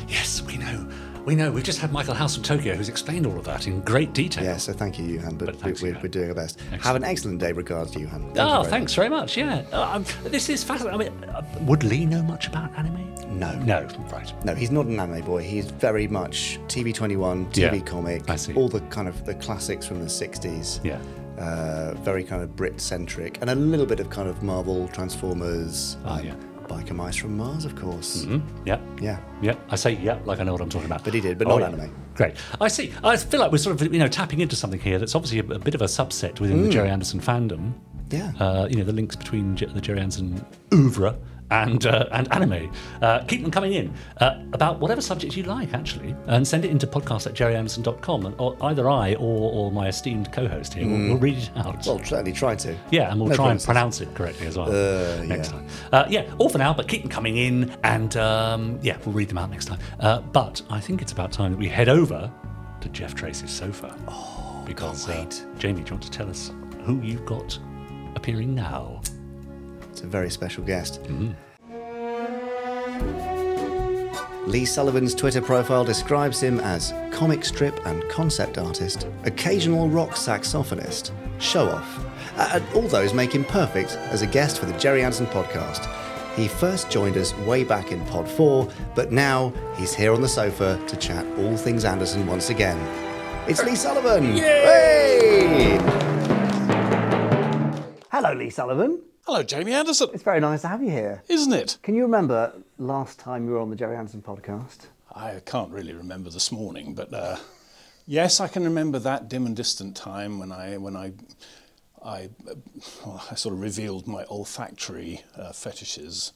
[0.08, 0.90] Yes, we know.
[1.26, 1.52] We know.
[1.52, 4.44] We've just had Michael House from Tokyo who's explained all of that in great detail.
[4.44, 6.60] Yeah, so thank you, Johan, but, But thanks, we, we're, we're doing our best.
[6.82, 8.24] Have an excellent day, regards, Johan.
[8.24, 9.38] Thank you Oh, very thanks very much.
[9.38, 9.64] Yeah.
[9.72, 11.00] Uh, um, this is fascinating.
[11.00, 13.00] I mean, uh, would Lee know much about anime?
[13.40, 13.58] No.
[13.60, 14.46] No, right.
[14.46, 15.42] No, he's not an anime boy.
[15.44, 18.54] He's very much TV21, TV Yeah, comic, I see.
[18.54, 20.84] all the kind of the classics from the 60s.
[20.84, 21.00] Yeah.
[21.42, 25.98] Uh, very kind of Brit centric, and a little bit of kind of Marvel, Transformers,
[26.06, 26.36] Oh, yeah.
[26.68, 28.24] Biker Mice from Mars, of course.
[28.26, 28.40] Hmm?
[28.66, 28.80] Yeah.
[29.02, 29.20] Yeah.
[29.42, 31.04] Yeah, I say yeah, like I know what I'm talking about.
[31.04, 31.78] But he did, but Oh, not yeah.
[31.78, 31.96] anime.
[32.16, 32.36] Great.
[32.62, 32.94] I see.
[33.04, 35.56] I feel like we're sort of you know tapping into something here that's obviously a,
[35.56, 37.74] a bit of a subset within the Gerry Anderson fandom.
[38.10, 38.32] Yeah.
[38.40, 41.16] Uh, you know the links between J- the Gerry Anderson oeuvre
[41.52, 42.72] and uh, and anime.
[43.02, 46.72] Uh, keep them coming in uh, about whatever subject you like, actually, and send it
[46.72, 48.26] into podcast at gerryanderson.com.
[48.26, 51.86] And or either I or, or my esteemed co-host here will, will read it out.
[51.86, 52.76] Well, certainly try to.
[52.92, 55.58] Yeah, and we'll No try and pronounce it correctly as well Uh, next yeah.
[55.60, 55.68] time.
[55.92, 59.30] Uh, yeah, all for now, but keep them coming in, and um, yeah, we'll read
[59.30, 59.80] them out next time.
[60.00, 62.32] Uh, but I think it's about time that we head over
[62.82, 63.96] to Jeff Tracy's sofa.
[64.08, 65.46] Oh, because uh, wait.
[65.58, 66.52] Jamie, do you want to tell us
[66.84, 67.58] who you've got
[68.16, 69.02] appearing now.
[69.94, 71.00] It's a very special guest.
[74.48, 81.12] Lee Sullivan's Twitter profile describes him as comic strip and concept artist, occasional rock saxophonist,
[81.40, 82.04] show off.
[82.38, 85.88] Uh, and all those make him perfect as a guest for the Gerry Anderson podcast.
[86.36, 90.28] He first joined us way back in Pod 4, but now he's here on the
[90.28, 92.80] sofa to chat all things Anderson once again.
[93.48, 94.38] It's Lee Sullivan!
[94.38, 95.78] Hey!
[98.12, 99.00] Hello, Lee Sullivan.
[99.26, 100.10] Hello, Jamie Anderson.
[100.14, 101.24] It's very nice to have you here.
[101.30, 101.78] Isn't it?
[101.82, 104.88] Can you remember last time you were on the Gerry Anderson podcast?
[105.16, 107.38] I can't really remember this morning, but uh,
[108.06, 111.14] yes, I can remember that dim and distant time when I when I
[112.04, 112.32] I,
[113.06, 116.34] well, I sort of revealed my olfactory uh, fetishes.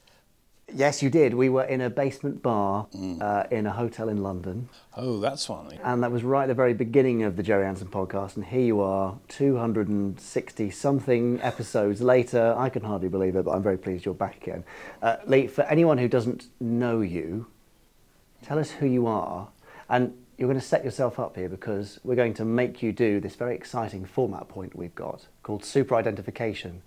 [0.74, 1.34] Yes, you did.
[1.34, 2.88] We were in a basement bar
[3.22, 5.80] uh, in a hotel in London, Oh, that's funny.
[5.82, 8.36] and that was right at the very beginning of the Gerry Anderson podcast.
[8.36, 12.54] And here you are, 260 something episodes later.
[12.58, 14.66] I can hardly believe it, but I'm very pleased you're back again.
[15.02, 17.48] Uh, Lee, for anyone who doesn't know you,
[18.44, 19.48] tell us who you are.
[19.90, 23.22] And you're going to set yourself up here because we're going to make you do
[23.22, 26.82] this very exciting format point we've got called super identification.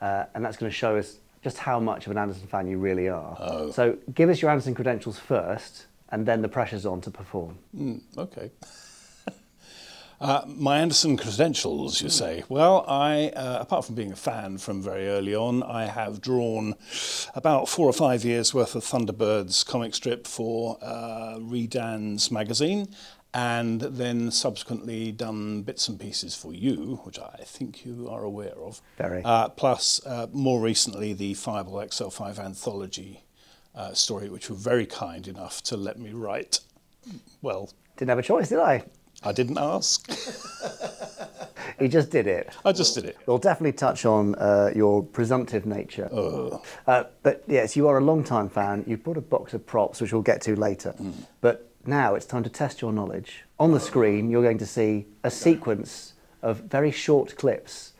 [0.00, 2.78] Uh, and that's going to show us just how much of an Anderson fan you
[2.78, 3.36] really are.
[3.72, 7.58] So give us your Anderson credentials first, and then the pressure's on to perform.
[8.16, 8.50] Okay.
[10.20, 12.44] Uh, my Anderson credentials, you say?
[12.50, 16.74] Well, I, uh, apart from being a fan from very early on, I have drawn
[17.34, 22.88] about four or five years worth of Thunderbirds comic strip for uh, Redan's magazine,
[23.32, 28.58] and then subsequently done bits and pieces for you, which I think you are aware
[28.58, 28.80] of.
[28.98, 29.22] Very.
[29.24, 33.22] Uh, plus, uh, more recently, the Fireball XL5 anthology
[33.74, 36.60] uh, story, which were very kind enough to let me write.
[37.40, 38.84] Well, Didn't have a choice, did I?
[39.22, 40.10] I didn't ask.
[41.78, 42.52] He just did it.
[42.62, 43.16] I just did it.
[43.24, 46.10] We'll definitely touch on uh, your presumptive nature.
[46.86, 48.84] Uh, but yes, you are a long-time fan.
[48.86, 50.94] You've brought a box of props, which we'll get to later.
[51.40, 53.44] But now it's time to test your knowledge.
[53.58, 57.92] On the screen, you're going to see a sequence of very short clips,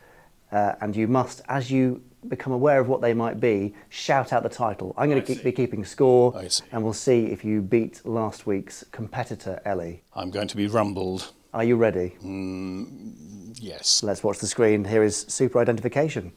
[0.53, 4.43] uh, and you must, as you become aware of what they might be, shout out
[4.43, 4.95] the title.
[4.97, 6.39] I'm going to keep, be keeping score,
[6.73, 10.03] and we'll see if you beat last week's competitor, Ellie.
[10.15, 11.33] I'm going to be rumbled.
[11.55, 12.15] Are you ready?
[13.55, 14.03] Yes.
[14.03, 14.85] Let's watch the screen.
[14.85, 16.33] Here is super identification.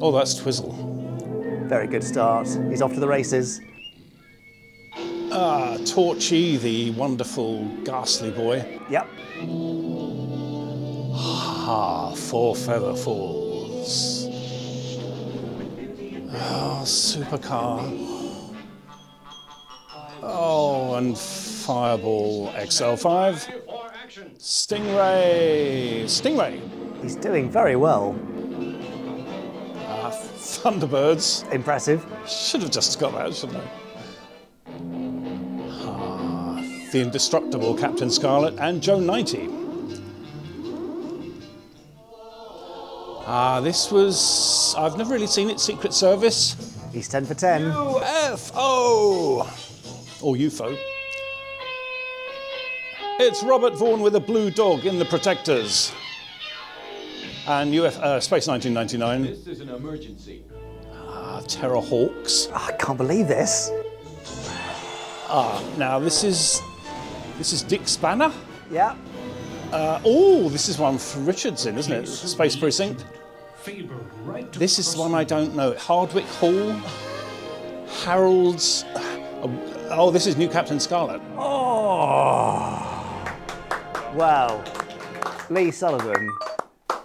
[0.00, 0.72] Oh, that's Twizzle.
[1.68, 2.46] Very good start.
[2.68, 3.60] He's off to the races.
[5.38, 8.80] Ah, Torchy, the wonderful, ghastly boy.
[8.88, 9.06] Yep.
[11.14, 14.28] Ah, Four Feather Falls.
[16.32, 17.82] Oh, Supercar.
[20.22, 23.62] Oh, and Fireball XL5.
[24.38, 26.04] Stingray.
[26.04, 27.02] Stingray.
[27.02, 28.18] He's doing very well.
[29.86, 31.52] Ah, Thunderbirds.
[31.52, 32.06] Impressive.
[32.26, 33.85] Should have just got that, shouldn't I?
[36.96, 39.50] The indestructible Captain Scarlet and Joe 90.
[43.26, 44.74] Ah, this was.
[44.78, 46.56] I've never really seen it, Secret Service.
[46.94, 47.64] He's 10 for 10.
[47.64, 49.40] UFO!
[50.22, 50.74] Or UFO.
[53.20, 55.92] It's Robert Vaughn with a blue dog in The Protectors.
[57.46, 59.22] And UF, uh, Space 1999.
[59.22, 60.44] This is an emergency.
[60.94, 62.50] Ah, Terrahawks.
[62.54, 63.70] Oh, I can't believe this.
[65.28, 66.62] Ah, now this is
[67.38, 68.32] this is Dick Spanner.
[68.70, 68.94] Yeah.
[69.72, 72.06] Uh, oh, this is one for Richardson, isn't it?
[72.06, 73.04] Space Precinct.
[74.52, 75.74] This is one I don't know.
[75.74, 76.72] Hardwick Hall.
[78.04, 78.84] Harold's.
[79.90, 81.20] Oh, this is New Captain Scarlet.
[81.36, 82.96] Oh.
[84.14, 84.62] Wow.
[85.50, 86.30] Lee Sullivan.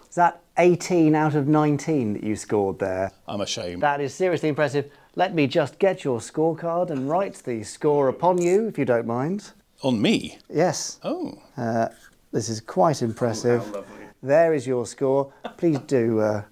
[0.07, 3.11] Is that 18 out of 19 that you scored there?
[3.27, 3.81] I'm ashamed.
[3.81, 4.91] That is seriously impressive.
[5.15, 9.07] Let me just get your scorecard and write the score upon you, if you don't
[9.07, 9.51] mind.
[9.83, 10.37] On me.
[10.49, 10.99] Yes.
[11.03, 11.41] Oh,
[12.31, 13.63] This is quite impressive.
[14.23, 15.33] There is your score.
[15.57, 16.43] Please do uh,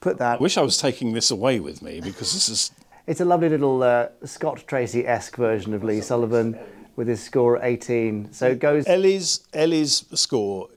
[0.00, 0.38] put that.
[0.38, 2.70] I wish I was taking this away with me because this is.
[3.06, 6.58] It's a lovely little uh, Scott Tracy esque version of Lee Sullivan
[6.96, 8.32] with his score at 18.
[8.32, 8.86] So it goes.
[8.86, 10.68] Ellie's Ellie's score,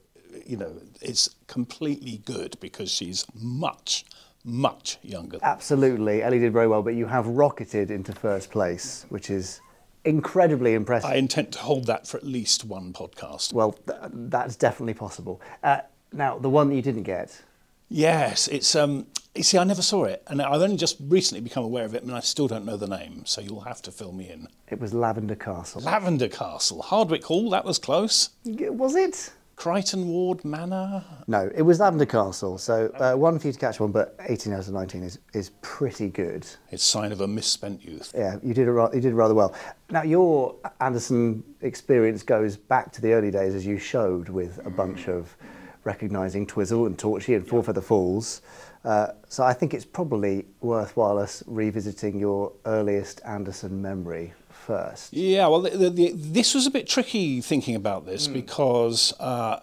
[0.45, 4.05] you know, is completely good because she's much,
[4.45, 5.37] much younger.
[5.41, 6.23] Absolutely.
[6.23, 9.59] Ellie did very well, but you have rocketed into first place, which is
[10.05, 11.09] incredibly impressive.
[11.09, 13.53] I intend to hold that for at least one podcast.
[13.53, 15.41] Well, th- that's definitely possible.
[15.63, 17.41] Uh, now, the one that you didn't get,
[17.89, 19.05] Yes, it's um.
[19.35, 22.03] You see, I never saw it, and I've only just recently become aware of it,
[22.03, 23.23] and I still don't know the name.
[23.25, 24.47] So you'll have to fill me in.
[24.67, 25.81] it was Lavender Castle.
[25.81, 27.49] Lavender Castle, Hardwick Hall.
[27.49, 28.29] That was close.
[28.45, 29.31] was it?
[29.55, 31.03] Crichton Ward Manor.
[31.27, 32.57] No, it was Lavender Castle.
[32.57, 35.51] So uh, one for you to catch one, but 18 out of 19 is, is
[35.61, 36.45] pretty good.
[36.71, 38.11] It's sign of a misspent youth.
[38.15, 39.55] Yeah, you did, it, ra- you did rather well.
[39.89, 44.69] Now, your Anderson experience goes back to the early days, as you showed, with a
[44.69, 45.35] bunch of
[45.83, 48.41] recognising Twizzle and Torchy and Four Feather Falls.
[48.83, 55.13] Uh, so I think it's probably worthwhile us revisiting your earliest Anderson memory first.
[55.13, 59.59] Yeah, well, the, the, the, this was a bit tricky thinking about this because uh,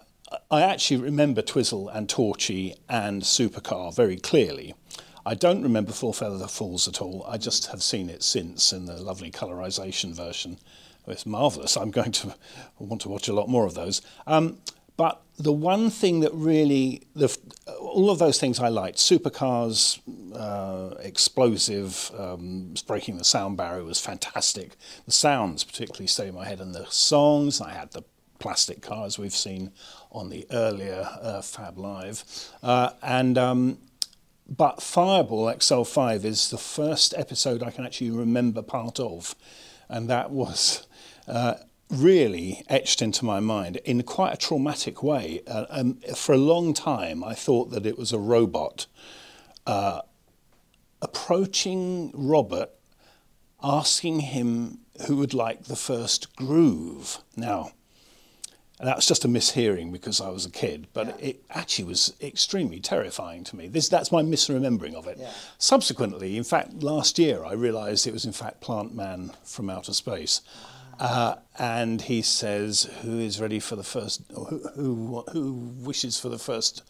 [0.49, 4.73] I actually remember Twizzle and Torchy and Supercar very clearly.
[5.25, 7.25] I don't remember Four Feather Falls at all.
[7.27, 10.57] I just have seen it since in the lovely colorization version.
[11.07, 11.75] It's marvelous.
[11.77, 12.35] I'm going to
[12.79, 14.01] want to watch a lot more of those.
[14.25, 14.57] Um,
[15.01, 17.35] but the one thing that really, the,
[17.79, 19.99] all of those things I liked, supercars,
[20.35, 24.73] uh, explosive, um, breaking the sound barrier was fantastic.
[25.07, 27.61] The sounds particularly stay in my head, and the songs.
[27.61, 28.03] I had the
[28.37, 29.71] plastic cars we've seen
[30.11, 32.23] on the earlier uh, Fab Live,
[32.61, 33.79] uh, and um,
[34.47, 39.33] but Fireball XL5 is the first episode I can actually remember part of,
[39.89, 40.85] and that was
[41.27, 41.55] uh,
[41.91, 45.41] really etched into my mind in quite a traumatic way.
[45.45, 48.87] Uh, um, for a long time, I thought that it was a robot
[49.67, 50.01] uh,
[51.01, 52.69] approaching Robert,
[53.61, 57.19] asking him who would like the first groove.
[57.35, 57.71] Now,
[58.79, 62.79] that was just a mishearing because I was a kid, but it actually was extremely
[62.79, 63.67] terrifying to me.
[63.67, 65.19] This, that's my misremembering of it.
[65.59, 69.93] Subsequently, in fact, last year I realised it was in fact Plant Man from outer
[69.93, 70.41] space.
[71.01, 74.21] Uh, and he says, "Who is ready for the first?
[74.35, 76.83] Who, who, who wishes for the first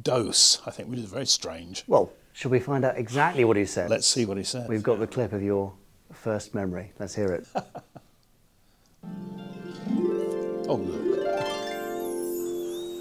[0.00, 1.82] dose?" I think, which is very strange.
[1.86, 3.88] Well, should we find out exactly what he said?
[3.88, 4.68] Let's see what he said.
[4.68, 5.72] We've got the clip of your
[6.12, 6.92] first memory.
[6.98, 7.46] Let's hear it.
[10.68, 11.00] Oh, look.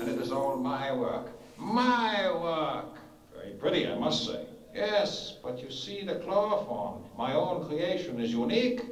[0.02, 1.32] And it is all my work.
[1.58, 2.96] My work!
[3.36, 4.46] Very pretty, I must say.
[4.76, 8.84] Yes, but you see, the chloroform, my own creation, is unique.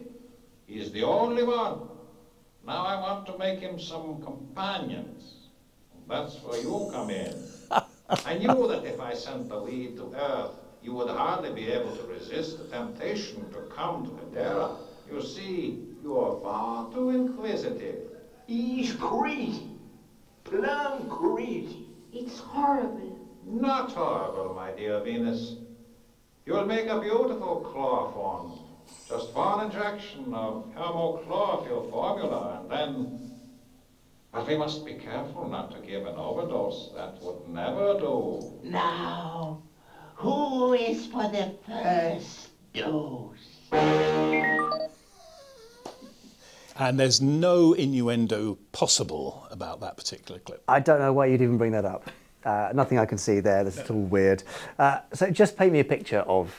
[0.68, 1.90] He is the only one.
[2.66, 5.50] Now I want to make him some companions.
[6.08, 7.36] That's where you come in.
[8.26, 11.96] I knew that if I sent the weed to Earth, you would hardly be able
[11.96, 14.78] to resist the temptation to come to Hedera.
[15.12, 18.00] You see, you are far too inquisitive.
[18.48, 19.70] He's crazy.
[20.44, 21.88] Plumb crazy.
[22.12, 23.20] It's horrible.
[23.46, 25.56] Not horrible, my dear Venus.
[26.46, 28.63] You'll make a beautiful chloroform.
[29.10, 33.32] Just one injection of hemochlorophyll formula, and then.
[34.32, 36.90] But we must be careful not to give an overdose.
[36.96, 38.60] That would never do.
[38.64, 39.62] Now,
[40.16, 43.38] who is for the first dose?
[46.76, 50.64] And there's no innuendo possible about that particular clip.
[50.68, 52.10] I don't know why you'd even bring that up.
[52.44, 53.64] Uh, nothing I can see there.
[53.64, 54.44] That's all weird.
[54.80, 56.52] Uh, so just paint me a picture of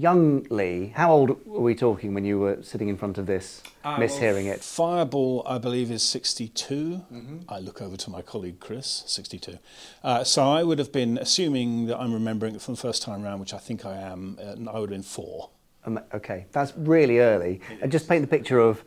[0.00, 0.92] young Lee.
[0.96, 4.64] How old were we talking when you were sitting in front of this, mishearing it?
[4.64, 7.04] Fireball, I believe, is 62.
[7.48, 9.58] I look over to my colleague Chris, 62.
[10.02, 13.22] Uh, so I would have been, assuming that I'm remembering it from the first time
[13.22, 15.50] round, which I think I am, uh, I would have been four.
[15.84, 17.60] Um, okay, that's really early.
[17.82, 18.82] And just paint the picture of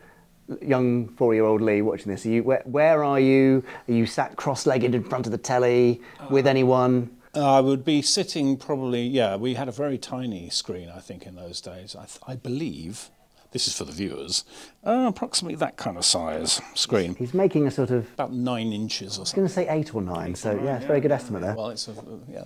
[0.60, 2.26] young four-year-old Lee watching this.
[2.26, 3.64] Are you, where, where are you?
[3.88, 7.13] Are you sat cross-legged in front of the telly with anyone?
[7.36, 11.34] I would be sitting probably, yeah, we had a very tiny screen, I think, in
[11.34, 11.96] those days.
[11.96, 13.10] I, th- I believe,
[13.52, 14.44] this is for the viewers,
[14.84, 17.14] uh, approximately that kind of size screen.
[17.16, 18.12] He's making a sort of.
[18.14, 20.34] About nine inches or I was going to say eight or nine.
[20.34, 21.54] So yeah, it's a very good estimate there.
[21.54, 21.94] Well, it's a,
[22.30, 22.44] yeah.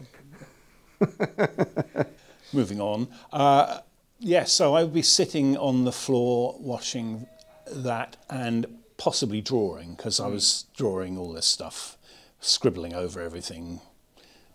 [2.53, 3.09] Moving on.
[3.33, 3.81] Uh,
[4.19, 7.27] yes, so I would be sitting on the floor watching
[7.71, 11.99] that and possibly drawing because I was drawing all this stuff,
[12.41, 13.81] scribbling over everything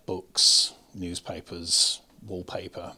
[0.05, 2.93] books, newspapers, wallpaper,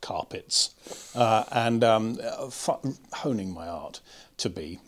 [0.00, 0.74] carpets,
[1.14, 2.80] uh, and um, f-
[3.12, 4.00] honing my art
[4.38, 4.78] to be.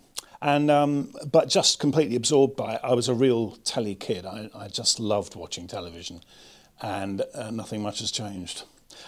[0.42, 2.80] And um, but just completely absorbed by it.
[2.84, 4.26] I was a real telly kid.
[4.26, 6.20] I, I just loved watching television,
[6.82, 8.64] and uh, nothing much has changed.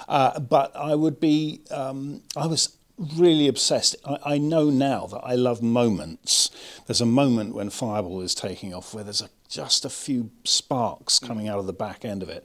[0.08, 1.60] Uh, but I would be.
[1.70, 3.96] Um, I was really obsessed.
[4.04, 6.50] I, I know now that I love moments.
[6.86, 11.18] There's a moment when Fireball is taking off where there's a, just a few sparks
[11.18, 12.44] coming out of the back end of it.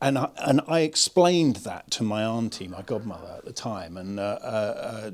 [0.00, 4.20] And I, and I explained that to my auntie, my godmother at the time, and
[4.20, 5.10] uh, uh, uh,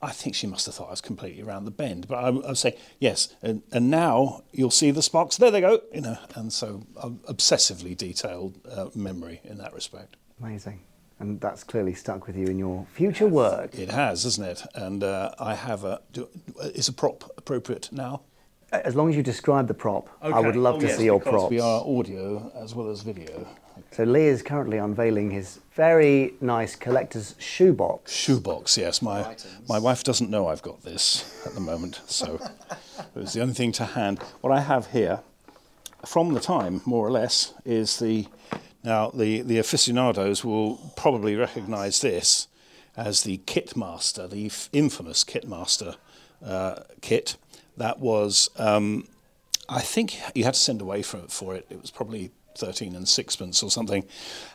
[0.00, 2.06] I think she must have thought I was completely around the bend.
[2.06, 5.36] But I, I would say, yes, and, and now you'll see the sparks.
[5.36, 5.80] There they go.
[5.92, 10.16] You know, and so um, obsessively detailed uh, memory in that respect.
[10.40, 10.80] Amazing.
[11.20, 13.74] And that's clearly stuck with you in your future work.
[13.74, 14.62] It has, isn't it?
[14.74, 16.00] And uh, I have a.
[16.12, 16.28] Do,
[16.74, 18.22] is a prop appropriate now?
[18.70, 21.18] As long as you describe the prop, I would love Oh, to yes, see your
[21.18, 21.50] because props.
[21.50, 23.46] We are audio as well as video.
[23.92, 28.12] So Lee is currently unveiling his very nice collector's shoebox.
[28.12, 29.00] Shoebox, yes.
[29.00, 29.36] My
[29.68, 32.34] my wife doesn't know I've got this at the moment, so
[32.98, 34.18] it was the only thing to hand.
[34.42, 35.20] What I have here,
[36.04, 38.26] from the time more or less, is the
[38.88, 42.48] now the the aficionados will probably recognise this
[42.96, 45.96] as the Kitmaster, the f- infamous Kitmaster
[46.44, 47.36] uh, kit
[47.76, 48.50] that was.
[48.56, 49.06] Um,
[49.68, 51.66] I think you had to send away for, for it.
[51.68, 54.04] It was probably 13 and sixpence or something.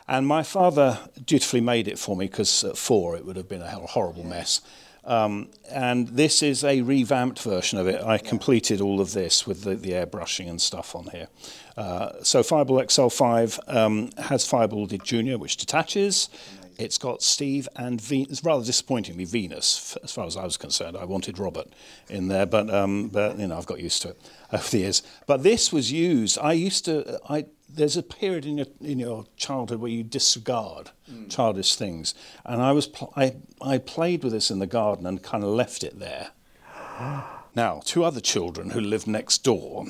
[0.08, 3.62] And my father dutifully made it for me because at four it would have been
[3.62, 4.60] a hor- horrible mess.
[5.04, 8.02] Um, and this is a revamped version of it.
[8.02, 11.28] I completed all of this with the, the airbrushing and stuff on here.
[11.76, 16.30] Uh, so Fireball XL5 um, has Fireball Junior, which detaches.
[16.78, 18.42] It's got Steve and Venus.
[18.42, 20.96] Rather disappointingly Venus, as far as I was concerned.
[20.96, 21.68] I wanted Robert
[22.08, 25.02] in there, but um, but you know I've got used to it over the years.
[25.26, 26.38] But this was used.
[26.38, 27.20] I used to.
[27.28, 30.90] I there's a period in your in your childhood where you disregard
[31.28, 35.22] childish things, and I was pl- I I played with this in the garden and
[35.22, 36.30] kind of left it there.
[37.56, 39.86] Now, two other children who lived next door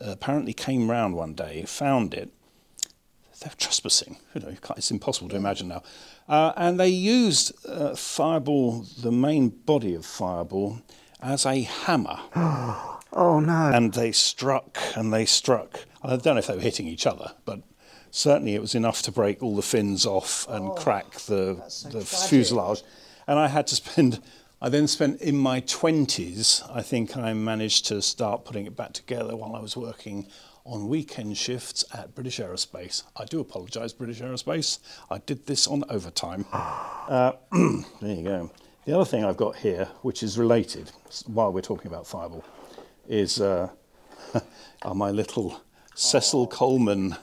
[0.00, 2.30] uh, apparently came round one day, found it.
[3.40, 4.18] They're trespassing.
[4.34, 5.82] You know, it's impossible to imagine now.
[6.28, 10.78] Uh, and they used uh, Fireball, the main body of Fireball,
[11.20, 12.20] as a hammer.
[13.12, 13.70] Oh no!
[13.72, 15.80] And they struck and they struck.
[16.02, 17.62] I don't know if they were hitting each other, but
[18.10, 21.54] certainly it was enough to break all the fins off and crack the,
[21.90, 22.82] the fuselage.
[23.26, 24.22] And I had to spend,
[24.60, 28.92] I then spent in my 20s, I think I managed to start putting it back
[28.92, 30.26] together while I was working
[30.64, 33.02] on weekend shifts at British Aerospace.
[33.16, 34.78] I do apologise, British Aerospace.
[35.10, 36.46] I did this on overtime.
[37.08, 37.32] Uh,
[38.02, 38.50] there you go.
[38.84, 40.92] The other thing I've got here, which is related,
[41.24, 42.44] while we're talking about Fireball,
[43.08, 43.70] is uh,
[44.82, 45.60] are my little
[45.94, 47.16] Cecil Coleman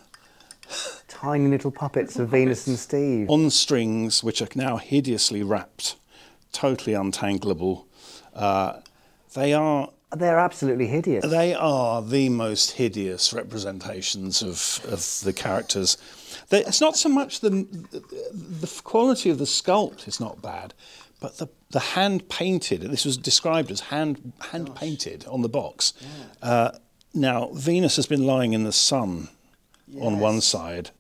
[1.07, 3.29] Tiny little puppets of Venus and Steve.
[3.29, 5.95] on strings, which are now hideously wrapped,
[6.51, 7.85] totally untangleable.
[8.33, 8.81] Uh,
[9.33, 11.25] they are They're absolutely hideous.
[11.25, 15.97] they are the most hideous representations of, of the characters.
[16.49, 20.73] They, it's not so much the, the quality of the sculpt is not bad,
[21.19, 22.81] but the, the hand painted.
[22.81, 25.93] This was described as hand hand painted on the box.
[26.41, 26.71] Uh,
[27.13, 29.29] now Venus has been lying in the sun
[30.01, 30.91] on one side,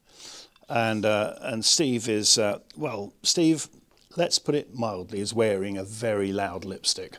[0.69, 3.13] and uh, and Steve is uh, well.
[3.23, 3.67] Steve,
[4.15, 7.17] let's put it mildly, is wearing a very loud lipstick.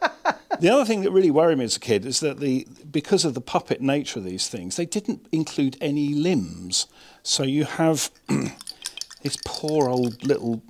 [0.60, 3.34] The other thing that really worried me as a kid is that the because of
[3.34, 6.86] the puppet nature of these things, they didn't include any limbs.
[7.22, 8.10] So you have
[9.22, 10.62] this poor old little,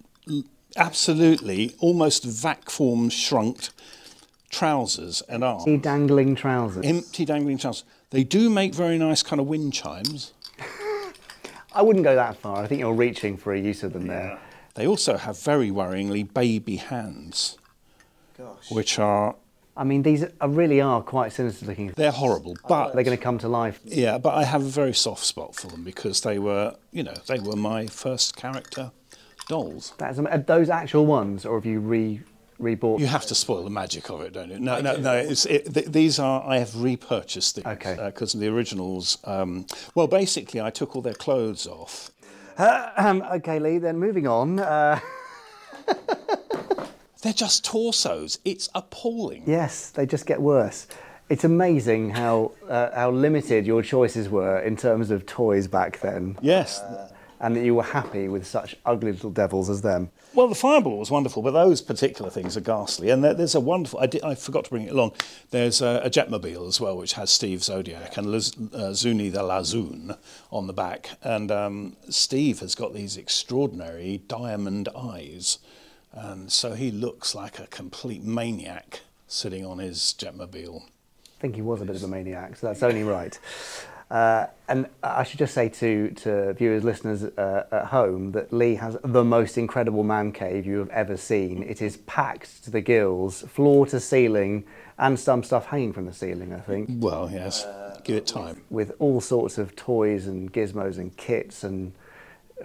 [0.78, 3.68] absolutely almost vac form shrunk
[4.50, 6.84] trousers and arms, Empty dangling trousers.
[6.86, 7.84] empty dangling trousers.
[8.10, 10.32] They do make very nice kind of wind chimes.
[11.74, 12.62] I wouldn't go that far.
[12.62, 14.38] I think you're reaching for a use of them there.
[14.74, 17.58] They also have very worryingly baby hands,
[18.38, 18.70] Gosh.
[18.70, 19.34] which are
[19.76, 21.92] I mean, these are, really are quite sinister looking.
[21.96, 23.78] they're horrible, but They're going to come to life.
[23.84, 27.14] Yeah, but I have a very soft spot for them because they were, you know,
[27.28, 28.90] they were my first character
[29.48, 29.92] dolls.
[29.98, 32.20] That's, are those actual ones, or have you re
[32.60, 33.00] rebought?
[33.00, 34.58] You have to spoil the magic of it, don't you?
[34.60, 35.14] No, no, no.
[35.14, 37.96] It's, it, th- these are I have repurchased these Okay.
[38.06, 39.18] because the originals.
[39.24, 42.10] Um, well, basically, I took all their clothes off.
[42.58, 43.78] Um, okay, Lee.
[43.78, 44.58] Then moving on.
[44.60, 45.00] Uh,
[47.22, 48.38] They're just torsos.
[48.44, 49.42] It's appalling.
[49.46, 50.86] yes, they just get worse.
[51.28, 56.38] It's amazing how uh, how limited your choices were in terms of toys back then,
[56.40, 56.80] Yes.
[57.40, 60.10] And that you were happy with such ugly little devils as them.
[60.34, 63.10] Well, the fireball was wonderful, but those particular things are ghastly.
[63.10, 64.00] And there, there's a wonderful.
[64.00, 65.12] I, did, I forgot to bring it along.
[65.50, 70.16] There's a, a jetmobile as well, which has Steve Zodiac and uh, Zoonie the Lazoon
[70.50, 71.10] on the back.
[71.22, 75.58] And um, Steve has got these extraordinary diamond eyes,
[76.12, 80.82] and so he looks like a complete maniac sitting on his jetmobile.
[80.82, 83.38] I think he was a bit of a maniac, so that's only right.
[84.10, 88.76] Uh, and I should just say to, to viewers, listeners uh, at home, that Lee
[88.76, 91.62] has the most incredible man cave you have ever seen.
[91.62, 94.64] It is packed to the gills, floor to ceiling,
[94.98, 97.66] and some stuff hanging from the ceiling, I think, Well, yes,
[98.04, 98.62] give it time.
[98.70, 101.92] with all sorts of toys and gizmos and kits and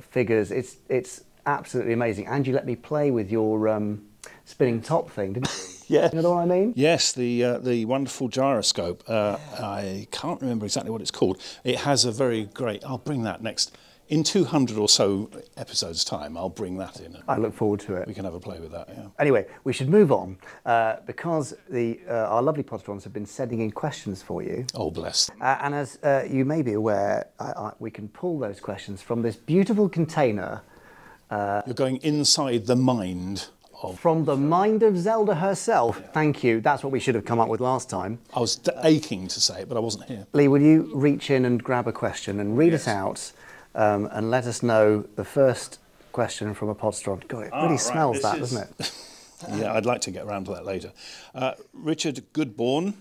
[0.02, 0.50] figures.
[0.50, 2.28] It's, it's absolutely amazing.
[2.28, 4.04] And you let me play with your um,
[4.46, 5.73] spinning top thing, didn't you?
[5.88, 6.10] Yeah.
[6.14, 6.74] You know what I mean?
[6.76, 9.04] Yes, the uh, the wonderful gyroscope.
[9.08, 11.42] Uh, I can't remember exactly what it's called.
[11.64, 12.84] It has a very great.
[12.86, 13.76] I'll bring that next.
[14.10, 17.18] in 200 or so episodes' time, I'll bring that in.
[17.28, 18.08] I look forward to it.
[18.08, 18.90] We can have a play with that.
[18.90, 19.08] Yeah.
[19.18, 23.62] Anyway, we should move on uh, because the, uh, our lovely Podsterons have been sending
[23.62, 24.66] in questions for you.
[24.76, 25.30] Oh, bless.
[25.42, 29.02] Uh, and as uh, you may be aware, I, I, we can pull those questions
[29.02, 30.62] from this beautiful container
[31.32, 33.48] You're going inside the mind
[33.84, 34.00] of.
[34.00, 36.02] from the mind of Zelda herself.
[36.14, 36.62] Thank you.
[36.62, 38.20] That's what we should have come up with last time.
[38.34, 40.26] I was d- aching to say it, but I wasn't here.
[40.34, 43.32] Lee, will you reach in and grab a question and read it out
[43.76, 45.80] um, and let us know the first
[46.12, 47.28] question from a Podsteron?
[47.28, 48.92] God, it really right, smells this that, is- doesn't it?
[49.58, 50.94] Yeah, I'd like to get around to that later.
[51.36, 52.94] Uh, Richard Goodborn,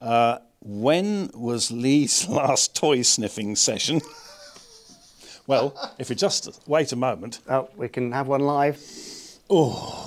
[0.00, 4.00] uh, when was Lee's last toy sniffing session?
[5.48, 8.78] well, if you just wait a moment, Oh, we can have one live.
[9.48, 10.06] Oh.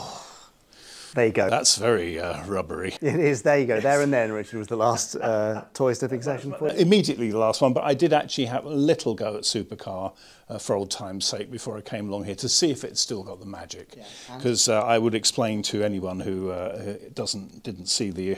[1.14, 1.50] There you go.
[1.50, 2.96] that's very uh, rubbery.
[3.02, 3.44] It is.
[3.44, 3.80] There you go.
[3.80, 6.76] There and then, Richard was the last uh, toy sniffing session for you.
[6.76, 10.14] Immediately the last one, but I did actually have a little go at Supercar
[10.50, 13.24] uh, for old time's sake before I came along here to see if it still
[13.24, 13.96] got the magic.
[14.36, 18.38] Because uh, I would explain to anyone who uh, who doesn't didn't see the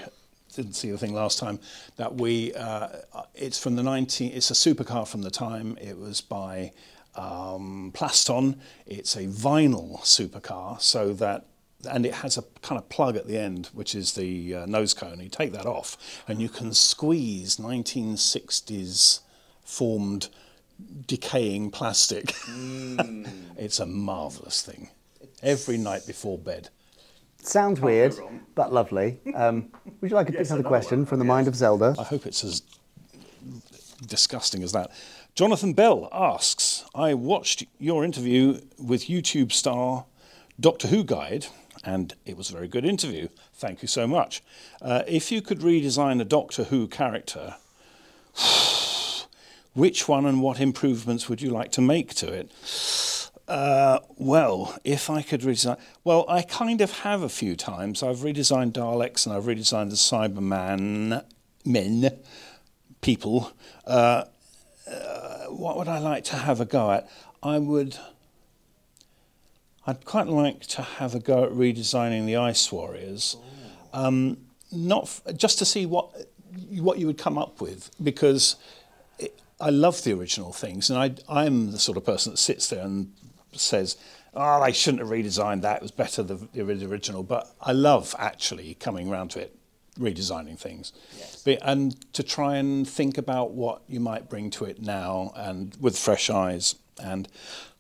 [0.53, 1.59] didn't see the thing last time
[1.97, 2.88] that we uh,
[3.34, 6.71] it's from the 19 it's a supercar from the time it was by
[7.15, 8.55] um, Plaston
[8.86, 11.45] it's a vinyl supercar so that
[11.86, 14.93] and it has a kind of plug at the end, which is the uh, nose
[14.93, 15.19] cone.
[15.19, 19.21] You take that off, and you can squeeze 1960s
[19.63, 20.29] formed
[21.07, 22.33] decaying plastic.
[23.57, 24.89] it's a marvelous thing.
[25.41, 26.69] Every night before bed.
[27.38, 28.15] Sounds weird,
[28.55, 29.19] but lovely.
[29.36, 29.69] Um,
[30.01, 31.95] would you like to pick another question from the mind of Zelda?
[31.99, 32.63] I hope it's as
[34.07, 34.91] disgusting as that.
[35.36, 40.05] Jonathan Bell asks I watched your interview with YouTube star
[40.59, 41.47] Doctor Who Guide,
[41.86, 43.27] and it was a very good interview.
[43.53, 44.41] Thank you so much.
[44.81, 47.55] Uh, if you could redesign a Doctor Who character,
[49.73, 52.51] which one and what improvements would you like to make to it?
[53.47, 58.01] Uh, well, if I could redesign, well, I kind of have a few times.
[58.01, 61.23] I've redesigned Daleks and I've redesigned the Cyberman
[61.63, 62.19] men,
[63.01, 63.51] people.
[63.86, 64.23] Uh,
[64.89, 67.09] uh, what would I like to have a go at?
[67.43, 67.97] I would.
[69.88, 73.38] I'd quite like to have a go at redesigning the Ice Warriors,
[73.93, 74.38] um,
[74.71, 76.11] not f- just to see what
[76.79, 78.55] what you would come up with because
[79.19, 82.67] it, I love the original things, and I, I'm the sort of person that sits
[82.67, 83.13] there and
[83.53, 83.97] says,
[84.33, 85.77] "Oh, they shouldn't have redesigned that.
[85.77, 89.55] It was better the, the original." But I love actually coming around to it,
[89.99, 90.93] redesigning things,
[91.43, 95.77] Be- and to try and think about what you might bring to it now, and
[95.79, 97.27] with fresh eyes, and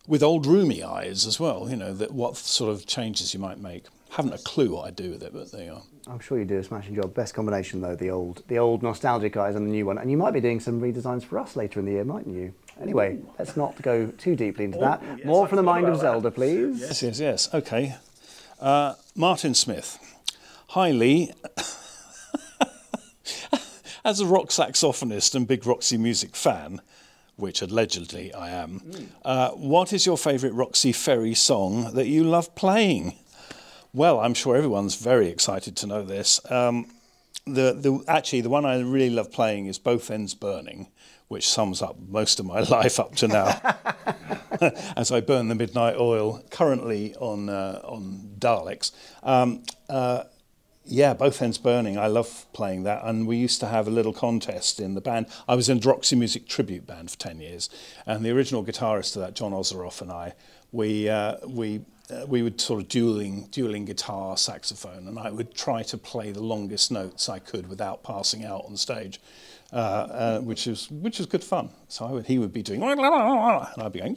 [0.07, 1.69] with old roomy eyes as well.
[1.69, 3.85] You know that what sort of changes you might make.
[4.11, 5.81] Haven't a clue what I do with it, but there you are.
[6.07, 7.13] I'm sure you do a smashing job.
[7.13, 9.97] Best combination though, the old, the old nostalgic eyes and the new one.
[9.97, 12.53] And you might be doing some redesigns for us later in the year, mightn't you?
[12.81, 15.25] Anyway, let's not go too deeply into that.
[15.25, 16.81] More from the mind of Zelda, please.
[16.81, 17.53] Yes, yes, yes.
[17.53, 17.95] Okay.
[18.59, 19.97] Uh, Martin Smith.
[20.69, 21.31] Hi, Lee.
[24.05, 26.81] As a rock saxophonist and big Roxy music fan,
[27.37, 28.81] which allegedly I am,
[29.23, 33.15] uh, what is your favourite Roxy Ferry song that you love playing?
[33.93, 36.39] Well, I'm sure everyone's very excited to know this.
[36.51, 36.87] Um,
[37.45, 40.87] the, the, actually, the one I really love playing is Both Ends Burning,
[41.27, 43.61] which sums up most of my life up to now.
[44.97, 48.91] as I burn the midnight oil, currently on uh, on Daleks.
[49.23, 50.23] Um, uh,
[50.85, 51.97] yeah, both ends burning.
[51.97, 55.27] I love playing that, and we used to have a little contest in the band.
[55.47, 57.69] I was in Droxy Music tribute band for ten years,
[58.05, 60.33] and the original guitarist of that, John Ozeroff, and I,
[60.71, 61.81] we uh, we.
[62.07, 66.31] Uh, we would sort of dueling, dueling guitar, saxophone, and I would try to play
[66.31, 69.19] the longest notes I could without passing out on stage,
[69.73, 71.71] uh, uh, which was which was good fun.
[71.87, 74.15] So I would, he would be doing, and I'd be going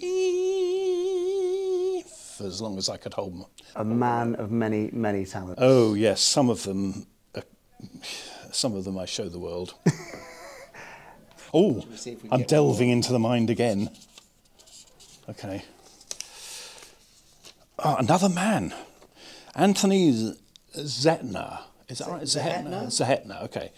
[2.38, 3.44] for as long as I could hold them.
[3.74, 5.56] A man of many, many talents.
[5.58, 7.40] Oh yes, some of them, uh,
[8.52, 9.74] some of them I show the world.
[11.52, 11.84] oh,
[12.30, 13.90] I'm delving into the mind again.
[15.28, 15.64] Okay.
[17.80, 18.72] Oh, another man,
[19.54, 20.38] Anthony Z-
[20.76, 21.60] Zetner.
[21.88, 22.22] Is that right?
[22.22, 22.86] Zehetner.
[22.86, 23.42] Zehetner.
[23.44, 23.72] Okay.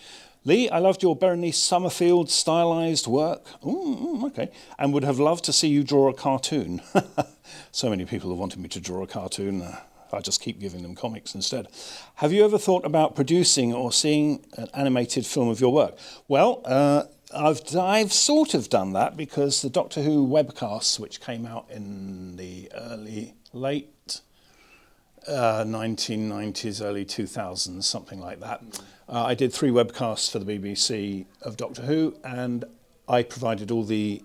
[0.45, 3.45] Lee, I loved your Bernice Summerfield stylized work.
[3.65, 4.51] Ooh, okay.
[4.79, 6.81] And would have loved to see you draw a cartoon.
[7.73, 9.61] so many people have wanted me to draw a cartoon.
[9.61, 9.81] Uh,
[10.13, 11.69] I just keep giving them comics instead.
[12.17, 15.99] Have you ever thought about producing or seeing an animated film of your work?
[16.27, 21.45] Well, uh, I've, I've sort of done that because the Doctor Who webcasts, which came
[21.47, 23.91] out in the early, late
[25.29, 28.63] uh, 1990s, early 2000s, something like that.
[29.09, 32.65] Uh, I did three webcasts for the BBC of Doctor Who, and
[33.09, 34.23] I provided all the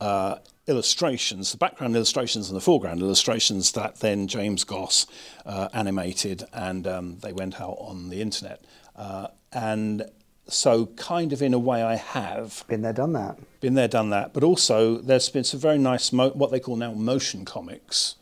[0.00, 0.36] uh,
[0.66, 5.06] illustrations, the background illustrations and the foreground illustrations that then James Goss
[5.44, 8.64] uh, animated and um, they went out on the internet.
[8.96, 10.04] Uh, and
[10.48, 13.38] so, kind of in a way, I have Been there, done that.
[13.60, 14.32] been there, done that.
[14.32, 18.16] But also, there's been some very nice, mo- what they call now motion comics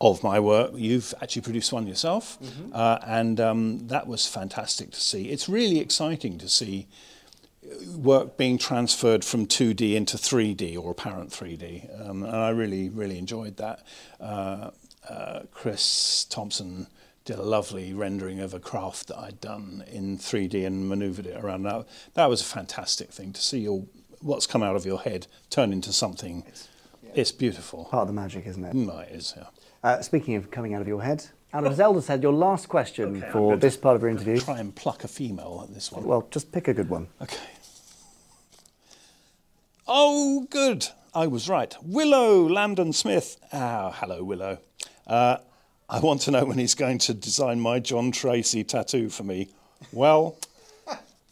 [0.00, 0.72] of my work.
[0.74, 2.38] You've actually produced one yourself,
[2.72, 5.30] uh, and um, that was fantastic to see.
[5.30, 6.86] It's really exciting to see
[7.96, 13.18] work being transferred from 2D into 3D or apparent 3D, um, and I really, really
[13.18, 13.82] enjoyed that.
[14.20, 14.70] Uh,
[15.08, 16.86] uh, Chris Thompson
[17.24, 21.42] did a lovely rendering of a craft that I'd done in 3D and manoeuvred it
[21.42, 21.64] around.
[21.64, 23.84] That, that was a fantastic thing to see your
[24.20, 26.44] what's come out of your head turn into something.
[27.14, 27.84] It's, beautiful.
[27.84, 28.74] Part of the magic, isn't it?
[28.74, 29.44] Mm, it is, yeah.
[29.82, 33.18] Uh, speaking of coming out of your head, out of Zelda's head, your last question
[33.22, 34.38] Okay, for this part of your interview.
[34.38, 36.04] Try and pluck a female at this one.
[36.04, 37.08] Well, just pick a good one.
[37.22, 37.36] Okay.
[39.86, 40.86] Oh, good.
[41.14, 41.74] I was right.
[41.82, 43.38] Willow Lambden Smith.
[43.52, 44.58] Ah, hello, Willow.
[45.06, 45.38] Uh,
[45.88, 49.48] I want to know when he's going to design my John Tracy tattoo for me.
[49.90, 50.36] Well,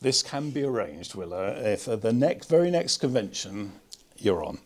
[0.01, 1.49] this can be arranged, Willow.
[1.49, 3.72] If at the next, very next convention,
[4.16, 4.59] you're on.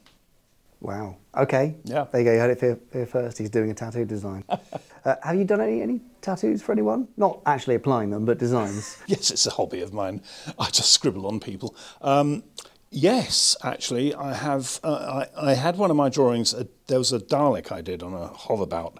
[0.81, 1.17] Wow.
[1.37, 1.77] Okay.
[1.85, 2.07] Yeah.
[2.11, 2.33] There you go.
[2.33, 3.37] You heard it here, here first.
[3.39, 4.45] He's doing a tattoo design.
[5.05, 7.07] uh, have you done any, any tattoos for anyone?
[7.17, 8.97] Not actually applying them, but designs.
[9.07, 10.23] Yes, it's a hobby of mine.
[10.59, 11.75] I just scribble on people.
[12.01, 12.45] Um,
[12.91, 14.81] yes, actually, I have.
[14.83, 16.55] Uh, I, I had one of my drawings.
[16.55, 18.97] Uh, there was a Dalek I did on a hoverbout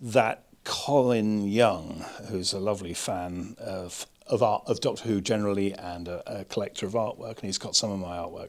[0.00, 6.08] that Colin Young, who's a lovely fan of of art of Doctor Who generally and
[6.08, 8.48] a, a collector of artwork, and he's got some of my artwork.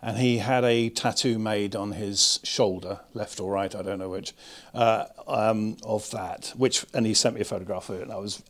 [0.00, 4.08] And he had a tattoo made on his shoulder, left or right, I don't know
[4.08, 4.32] which,
[4.72, 6.52] uh, um, of that.
[6.56, 8.42] Which, and he sent me a photograph of it, and I was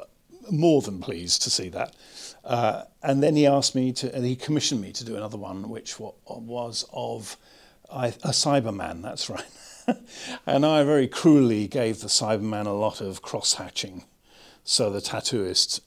[0.51, 1.95] more than pleased to see that.
[2.45, 5.69] Uh, and then he asked me to, and he commissioned me to do another one,
[5.69, 7.37] which was of
[7.91, 9.47] a Cyberman, that's right.
[10.47, 14.05] and I very cruelly gave the Cyberman a lot of cross hatching.
[14.65, 15.81] So the tattooist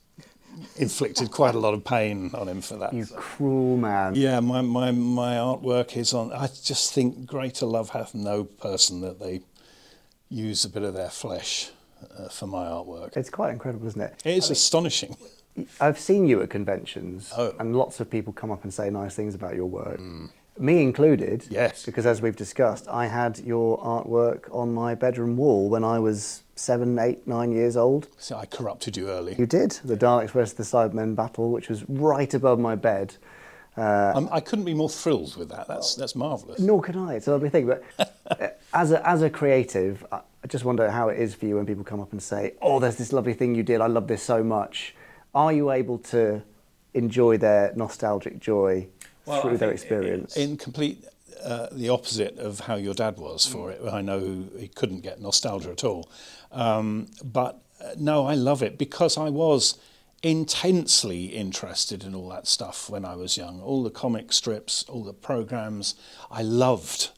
[0.78, 2.93] inflicted quite a lot of pain on him for that.
[2.93, 4.16] You cruel man.
[4.16, 6.32] Yeah, my, my, my artwork is on.
[6.34, 9.41] I just think greater love hath no person that they
[10.30, 11.72] use a bit of their flesh
[12.18, 13.18] uh, for my artwork.
[13.18, 14.22] It's quite incredible, isn't it?
[14.26, 15.18] It is astonishing.
[15.82, 17.54] I've seen you at conventions, Oh.
[17.60, 19.99] and lots of people come up and say nice things about your work.
[20.58, 21.45] Me included.
[21.49, 21.86] Yes.
[21.86, 26.43] Because as we've discussed, I had your artwork on my bedroom wall when I was
[26.62, 28.07] seven, eight, nine years old.
[28.18, 29.36] So I corrupted you early.
[29.38, 33.16] You did the Daleks versus the Cybermen battle, which was right above my bed.
[33.78, 35.68] Uh, Um, I couldn't be more thrilled with that.
[35.68, 36.59] That's that's marvellous.
[36.59, 37.16] nor can I.
[37.16, 37.68] It's a lovely thing.
[37.68, 37.84] But
[38.30, 41.66] uh, as a as a creative, I just wonder how it is for you when
[41.66, 43.82] people come up and say, "Oh, there's this lovely thing you did.
[43.82, 44.95] I love this so much."
[45.34, 46.41] Are you able to
[46.93, 48.88] enjoy their nostalgic joy
[49.24, 50.36] through I their experience?
[50.36, 51.05] In complete
[51.43, 53.82] uh, the opposite of how your dad was for it.
[53.91, 56.09] I know he couldn't get nostalgia at all.
[56.52, 59.78] Um, but uh, no, I love it because I was
[60.24, 63.62] intensely interested in all that stuff when I was young.
[63.62, 65.95] All the comic strips, all the programs,
[66.30, 67.10] I loved.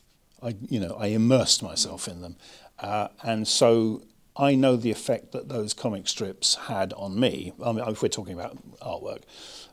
[0.42, 2.36] I, you know, I immersed myself in them,
[2.80, 4.04] uh, and so
[4.36, 7.54] I know the effect that those comic strips had on me.
[7.64, 9.22] I mean, if we're talking about artwork,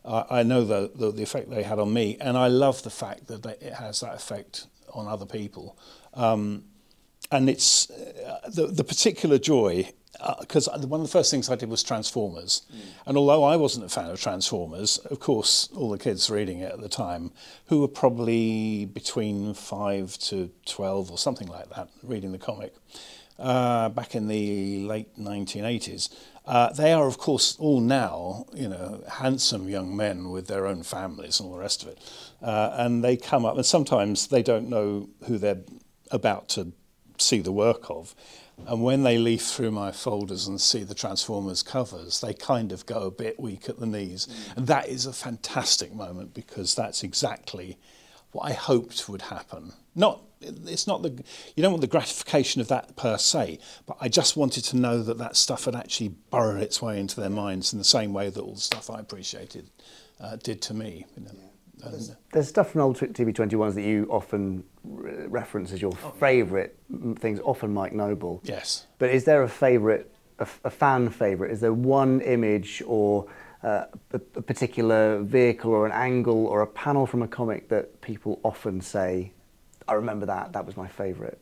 [0.04, 2.90] uh, I know the, the the effect they had on me, and I love the
[2.90, 5.76] fact that they, it has that effect on other people.
[6.14, 6.64] Um,
[7.30, 9.92] and it's uh, the the particular joy
[10.40, 12.62] because one of the first things I did was Transformers,
[13.06, 16.72] and although I wasn't a fan of Transformers, of course all the kids reading it
[16.72, 17.32] at the time,
[17.66, 22.74] who were probably between five to twelve or something like that, reading the comic,
[23.38, 26.10] uh, back in the late 1980s.
[26.46, 30.82] Uh, they are, of course, all now, you know, handsome young men with their own
[30.82, 31.98] families and all the rest of it.
[32.42, 35.62] Uh, and they come up, and sometimes they don't know who they're
[36.10, 36.72] about to
[37.20, 38.14] see the work of.
[38.66, 42.86] And when they leaf through my folders and see the Transformers covers, they kind of
[42.86, 44.28] go a bit weak at the knees.
[44.56, 47.78] And that is a fantastic moment because that's exactly
[48.32, 49.72] what I hoped would happen.
[49.94, 51.10] Not, it's not the,
[51.56, 55.02] you don't want the gratification of that per se, but I just wanted to know
[55.02, 58.30] that that stuff had actually burrowed its way into their minds in the same way
[58.30, 59.70] that all the stuff I appreciated
[60.20, 61.06] uh, did to me.
[61.16, 61.30] You know.
[61.30, 61.49] And,
[62.32, 66.74] There's stuff from old TV21s that you often re- reference as your favourite
[67.18, 68.40] things, often Mike Noble.
[68.44, 68.86] yes.
[68.98, 70.06] But is there a favourite,
[70.38, 71.52] a fan favourite?
[71.52, 73.26] Is there one image or
[73.62, 78.00] uh, a, a particular vehicle or an angle or a panel from a comic that
[78.00, 79.32] people often say,
[79.86, 81.38] I remember that, that was my favourite?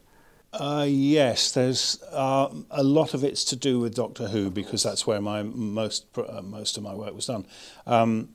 [0.52, 5.06] Uh, yes, there's uh, a lot of it's to do with Doctor Who because that's
[5.06, 7.46] where my most uh, most of my work was done.
[7.86, 8.30] Um,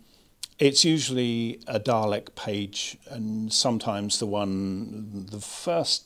[0.60, 6.06] It's usually a Dalek page, and sometimes the one, the first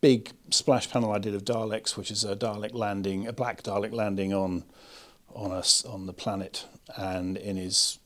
[0.00, 3.92] big splash panel I did of Daleks, which is a Dalek landing, a black Dalek
[3.92, 4.64] landing on
[5.34, 7.98] on us on the planet and in his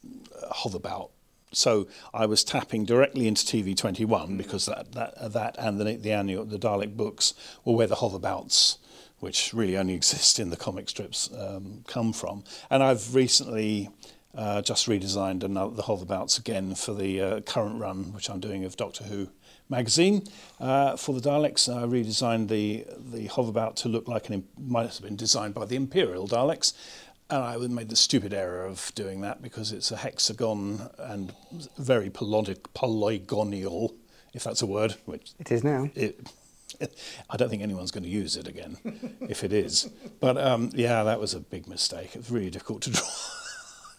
[0.52, 1.10] hoverbout.
[1.52, 6.44] So I was tapping directly into TV21 because that that that and the the annual
[6.44, 7.34] the Dalek books
[7.64, 8.78] were where the hoverbouts,
[9.20, 12.44] which really only exist in the comic strips, um, come from.
[12.70, 13.90] And I've recently.
[14.34, 18.64] Uh, just redesigned another, the hoverbouts again for the uh, current run, which I'm doing
[18.64, 19.28] of Doctor Who
[19.68, 20.24] magazine.
[20.58, 24.88] Uh, for the Daleks, I redesigned the the hoverbout to look like an im- might
[24.88, 26.72] have been designed by the Imperial Daleks,
[27.28, 31.34] and I made the stupid error of doing that because it's a hexagon and
[31.76, 33.94] very polygon- polygonial,
[34.32, 35.90] if that's a word, which It is now.
[35.94, 36.32] it,
[37.30, 38.78] I don't think anyone's going to use it again,
[39.28, 39.90] if it is.
[40.20, 42.16] But um, yeah, that was a big mistake.
[42.16, 43.04] It was really difficult to draw.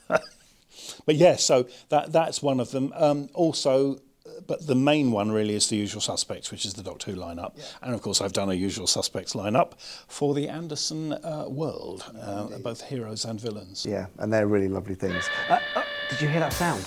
[1.06, 2.92] but yeah, so that that's one of them.
[2.96, 4.00] Um, also,
[4.48, 7.60] but the main one really is the usual suspects, which is the Doctor Who lineup.
[7.82, 9.74] And of course, I've done a usual suspects lineup
[10.08, 13.86] for the Anderson uh, world, uh, both heroes and villains.
[13.86, 15.30] Yeah, and they're really lovely things.
[15.50, 16.86] Uh, uh, did you hear that sound?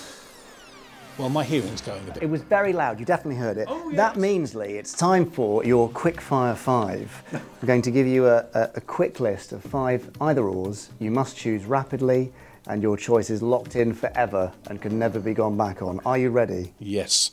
[1.17, 2.21] Well, my hearing's going a bit.
[2.21, 2.99] It was very loud.
[2.99, 3.67] You definitely heard it.
[3.95, 7.23] That means, Lee, it's time for your quick fire five.
[7.33, 10.89] I'm going to give you a, a, a quick list of five either ors.
[10.99, 12.31] You must choose rapidly,
[12.67, 15.99] and your choice is locked in forever and can never be gone back on.
[16.05, 16.73] Are you ready?
[16.79, 17.31] Yes.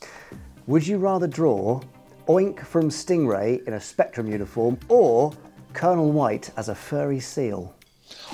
[0.66, 1.80] Would you rather draw
[2.28, 5.32] Oink from Stingray in a Spectrum uniform or
[5.72, 7.74] Colonel White as a furry seal?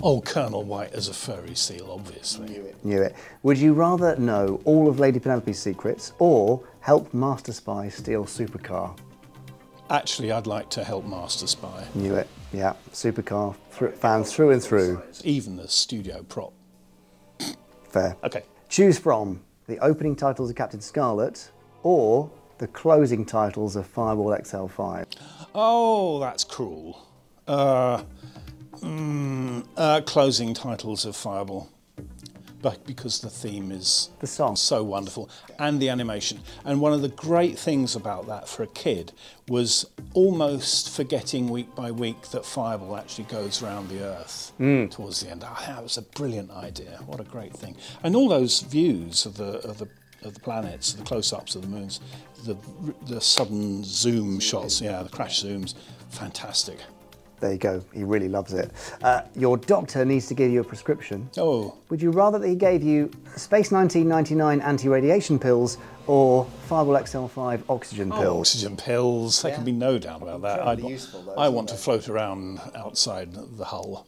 [0.03, 2.49] Oh, Colonel White as a furry seal, obviously.
[2.49, 2.85] Knew it.
[2.85, 3.15] Knew it.
[3.43, 8.97] Would you rather know all of Lady Penelope's secrets or help Master Spy steal Supercar?
[9.89, 11.85] Actually, I'd like to help Master Spy.
[11.95, 12.29] Knew it.
[12.53, 15.03] Yeah, Supercar thr fan through and through.
[15.25, 16.53] Even the studio prop.
[17.91, 18.17] Fair.
[18.25, 18.45] Okay.
[18.69, 21.51] Choose from the opening titles of Captain Scarlet
[21.83, 25.07] or the closing titles of Fireball XL5.
[25.55, 27.07] Oh, that's cruel.
[27.49, 28.03] Uh,
[28.77, 31.69] mm, uh, closing titles of Fireball.
[32.63, 34.57] But because the theme is The song.
[34.57, 36.41] so wonderful and the animation.
[36.65, 39.13] And one of the great things about that for a kid
[39.49, 44.87] was almost forgetting week by week that Fireball actually goes around the earth hmm.
[44.87, 45.45] towards the end.
[45.47, 47.01] Oh, that was a brilliant idea.
[47.07, 47.77] What a great thing.
[48.03, 49.89] And all those views of the of the
[50.23, 52.01] of the planets, the close-ups of the moons,
[52.45, 52.57] the
[53.07, 55.75] the sudden zoom shots, yeah, the crash zooms,
[56.11, 56.79] fantastic.
[57.41, 57.83] There you go.
[57.93, 58.71] He really loves it.
[59.03, 61.29] Uh, your doctor needs to give you a prescription.
[61.39, 67.63] Oh, Would you rather that he gave you Space 1999 anti-radiation pills or Fireball XL5
[67.71, 68.25] oxygen pills?
[68.25, 69.41] Oh, oxygen pills.
[69.41, 70.61] There can be no doubt about that.
[70.61, 74.07] I'd useful, though, I isn't want to float around outside the hull.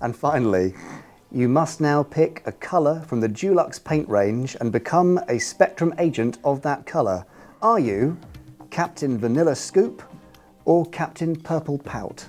[0.00, 0.74] And finally,
[1.32, 5.94] you must now pick a colour from the Dulux paint range and become a Spectrum
[5.98, 7.24] agent of that colour.
[7.60, 8.18] Are you
[8.70, 10.02] Captain Vanilla Scoop
[10.64, 12.28] or Captain Purple Pout?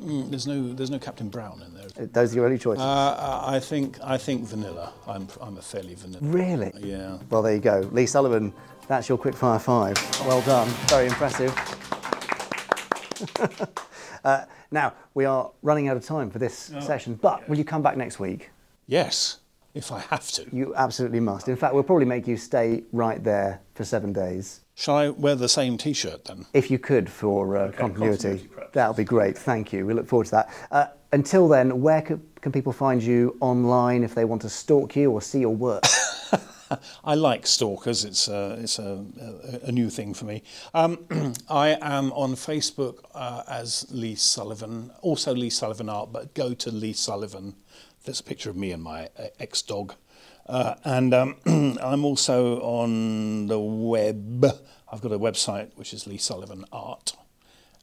[0.00, 2.06] Mm, There's no, there's no Captain Brown in there.
[2.06, 2.82] Those are your only choices.
[2.82, 4.92] Uh, I think, I think vanilla.
[5.06, 6.20] I'm, I'm a fairly vanilla.
[6.22, 6.72] really?
[6.78, 7.18] Yeah.
[7.28, 7.88] Well, there you go.
[7.92, 8.52] Lee Sullivan,
[8.88, 9.96] that's your quickfire five.
[10.26, 10.68] Well done.
[10.88, 11.52] Very impressive.
[14.24, 17.64] uh, now, we are running out of time for this Oh, session, but will you
[17.64, 18.50] come back next week?
[18.86, 19.38] Yes,
[19.74, 20.46] if I have to.
[20.52, 21.48] You absolutely must.
[21.48, 24.60] In fact, we'll probably make you stay right there for seven days.
[24.80, 26.46] Shall I wear the same T-shirt then?
[26.54, 29.36] If you could, for uh, continuity, continuity, that would be great.
[29.36, 29.84] Thank you.
[29.84, 30.50] We look forward to that.
[30.70, 34.96] Uh, until then, where can, can people find you online if they want to stalk
[34.96, 35.84] you or see your work?
[37.04, 38.06] I like stalkers.
[38.06, 40.42] It's a, it's a, a, a new thing for me.
[40.72, 41.04] Um,
[41.50, 46.70] I am on Facebook uh, as Lee Sullivan, also Lee Sullivan Art, but go to
[46.70, 47.54] Lee Sullivan.
[48.04, 49.94] There's a picture of me and my uh, ex-dog.
[50.46, 51.36] Uh, and um,
[51.82, 54.44] I'm also on the web.
[54.90, 57.14] I've got a website which is Lee Sullivan Art,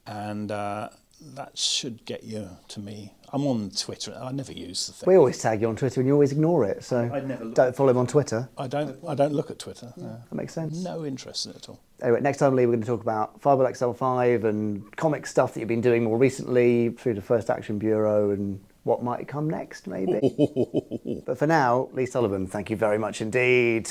[0.06, 0.90] and uh,
[1.22, 3.14] that should get you to me.
[3.32, 4.18] I'm on Twitter.
[4.22, 5.08] I never use the thing.
[5.08, 7.56] we always tag you on Twitter and you always ignore it, so never look.
[7.56, 8.50] don't follow him on Twitter.
[8.58, 8.98] I don't.
[9.08, 9.94] I don't look at Twitter.
[9.96, 10.22] no.
[10.30, 10.84] That makes sense.
[10.84, 11.80] No interest in it at all.
[12.02, 15.60] Anyway, next time, Lee, we're going to talk about Fireball XL5 and comic stuff that
[15.62, 19.86] you've been doing more recently through the First Action Bureau and what might come next,
[19.86, 21.22] maybe.
[21.26, 23.90] but for now, Lee Sullivan, thank you very much indeed.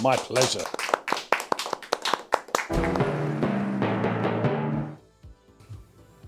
[0.00, 0.64] My pleasure.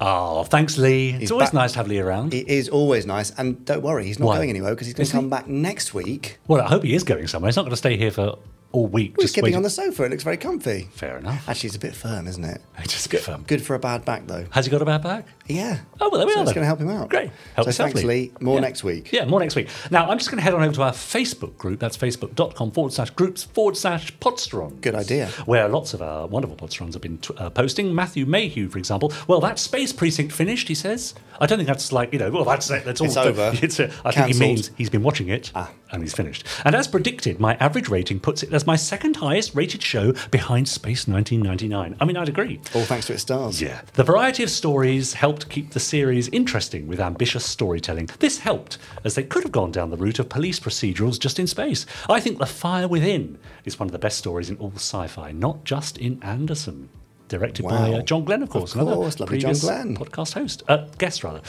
[0.01, 1.11] Oh, thanks, Lee.
[1.13, 1.55] It's always back.
[1.55, 2.35] nice to have Lee around.
[2.35, 4.37] It is always nice, and don't worry, he's not Why?
[4.37, 5.23] going anywhere because he's going Is to he?
[5.23, 6.39] come back next week.
[6.49, 7.49] Well, I hope he is going somewhere.
[7.49, 8.37] He's not going to stay here for
[8.75, 9.14] all week.
[9.16, 9.55] We're just waiting.
[9.57, 10.03] on the sofa.
[10.05, 10.89] It looks very comfy.
[10.93, 11.49] Fair enough.
[11.49, 12.61] Actually, it's a bit firm, isn't it?
[12.79, 13.45] It's Just a bit firm.
[13.47, 14.47] Good for a bad back, though.
[14.51, 15.27] Has he got a bad back?
[15.47, 15.79] Yeah.
[16.01, 17.09] Oh, well, there we so are It's going to help him out.
[17.09, 17.31] Great.
[17.55, 18.33] Help so thanks, Lee.
[18.41, 18.61] More Yeah.
[18.62, 19.12] next week.
[19.12, 19.68] Yeah, more next week.
[19.91, 21.79] Now, I'm just going to head on over to our Facebook group.
[21.79, 24.81] That's facebook.com forward slash groups forward slash podsteron.
[24.81, 25.29] Good idea.
[25.47, 27.95] Where lots of our wonderful podsterons have been t- uh, posting.
[27.95, 29.12] Matthew Mayhew, for example.
[29.29, 31.14] Well, that Space Precinct finished, he says.
[31.41, 32.85] I don't think that's like, you know, well, that's it.
[32.85, 33.07] That's all.
[33.07, 33.53] It's over.
[33.62, 36.45] It's, uh, I think he means he's been watching it and he's finished.
[36.64, 40.69] And as predicted, my average rating puts it as my second highest rated show behind
[40.69, 41.97] Space 1999.
[42.01, 42.61] I mean, I'd agree.
[42.75, 43.61] All thanks to its stars.
[43.62, 43.83] Yeah.
[43.95, 48.11] The variety of stories helped keep the series interesting with ambitious storytelling.
[48.19, 51.47] This helped, as they could have gone down the route of police procedurals just in
[51.47, 51.87] space.
[52.09, 55.33] I think The Fire Within is one of the best stories in all sci fi,
[55.33, 56.89] not just in Anderson.
[57.29, 59.97] Directed by uh, John Glen, of course, Of another course, lovely John previous Glen.
[59.97, 61.41] podcast host, uh, guest rather.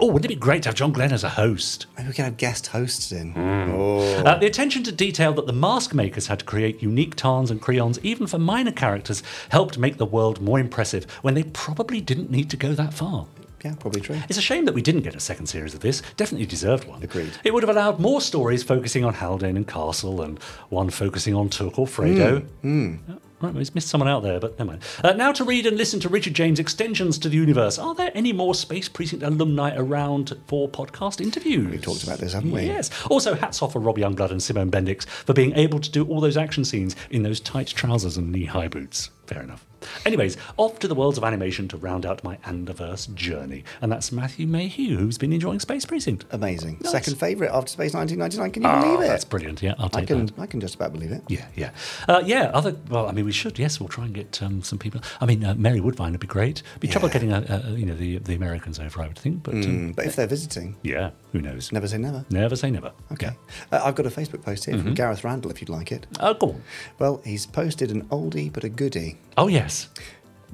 [0.00, 1.86] Oh, wouldn't it be great to have John Glen as a host?
[1.96, 3.32] Maybe we can have guest hosts in.
[3.32, 3.70] Hmm.
[3.72, 3.98] Oh.
[4.24, 7.60] Uh, the attention to detail that the mask makers had to create unique tarns and
[7.60, 12.30] creons, even for minor characters, helped make the world more impressive when they probably didn't
[12.30, 13.26] need to go that far.
[13.64, 14.16] Yeah, probably true.
[14.28, 16.00] It's a shame that we didn't get a second series of this.
[16.16, 17.02] Definitely deserved one.
[17.02, 17.32] Agreed.
[17.42, 20.38] It would have allowed more stories focusing on Haldane and Castle and
[20.68, 22.42] one focusing on Took or Fredo.
[22.62, 24.82] Hmm, Yeah, Right, we've missed someone out there, but never mind.
[25.04, 27.78] Uh, now to read and listen to Richard James' extensions to the universe.
[27.78, 31.70] Are there any more Space Precinct alumni around for podcast interviews?
[31.70, 32.64] We've talked about this, haven't we?
[32.64, 32.90] Yes.
[33.08, 36.20] Also, hats off for Rob Youngblood and Simone Bendix for being able to do all
[36.20, 39.10] those action scenes in those tight trousers and knee-high boots.
[39.26, 39.64] Fair enough.
[40.04, 43.64] Anyways, off to the worlds of animation to round out my Anderverse journey.
[43.80, 46.24] And that's Matthew Mayhew, who's been enjoying Space Precinct.
[46.30, 46.78] Amazing.
[46.80, 46.92] Nice.
[46.92, 48.50] Second favourite after Space 1999.
[48.52, 49.08] Can you Oh, believe it?
[49.10, 49.62] That's brilliant.
[49.62, 50.38] Yeah, I'll I take can, that.
[50.38, 51.22] I can just about believe it.
[51.28, 51.70] Yeah, yeah,
[52.08, 52.50] uh, yeah.
[52.54, 53.58] Other, well, I mean, we should.
[53.58, 55.00] Yes, we'll try and get um, some people.
[55.20, 56.62] I mean, uh, Mary Woodvine would be great.
[56.80, 59.42] Be trouble getting, uh, uh, you know, the the Americans over, I would think.
[59.42, 61.70] But um, Mm, but if they're visiting, yeah, who knows?
[61.72, 62.24] never say never.
[62.30, 62.92] Never say never.
[63.12, 63.30] Okay.
[63.72, 64.84] Uh, I've got a Facebook post here Mm-hmm.
[64.84, 66.06] from Gareth Randall if you'd like it.
[66.20, 66.62] Oh, go on.
[66.98, 69.18] Well, he's posted an oldie but a goodie.
[69.36, 69.88] Oh yes.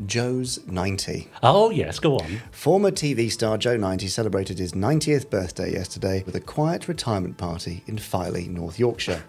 [0.06, 1.28] Joe's 90.
[1.42, 2.00] Oh yes.
[2.00, 2.40] Go on.
[2.50, 7.84] Former TV star Joe 90 celebrated his 90th birthday yesterday with a quiet retirement party
[7.86, 9.22] in Filey, North Yorkshire.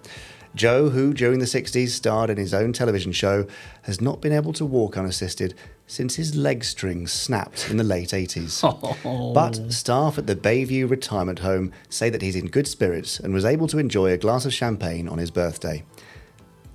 [0.55, 3.45] Joe, who during the 60s starred in his own television show,
[3.83, 5.53] has not been able to walk unassisted
[5.86, 8.63] since his leg strings snapped in the late 80s.
[9.33, 13.45] But staff at the Bayview retirement home say that he's in good spirits and was
[13.45, 15.83] able to enjoy a glass of champagne on his birthday.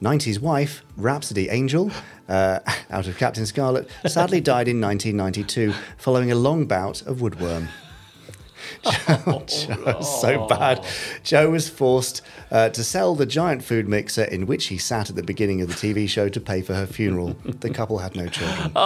[0.03, 1.91] 90s wife, Rhapsody Angel,
[2.29, 7.69] uh, out of Captain Scarlet, sadly died in 1992 following a long bout of woodworm.
[8.85, 10.85] Joe, Joe was so bad.
[11.23, 15.17] Joe was forced uh, to sell the giant food mixer in which he sat at
[15.17, 17.37] the beginning of the TV show to pay for her funeral.
[17.45, 18.73] The couple had no children.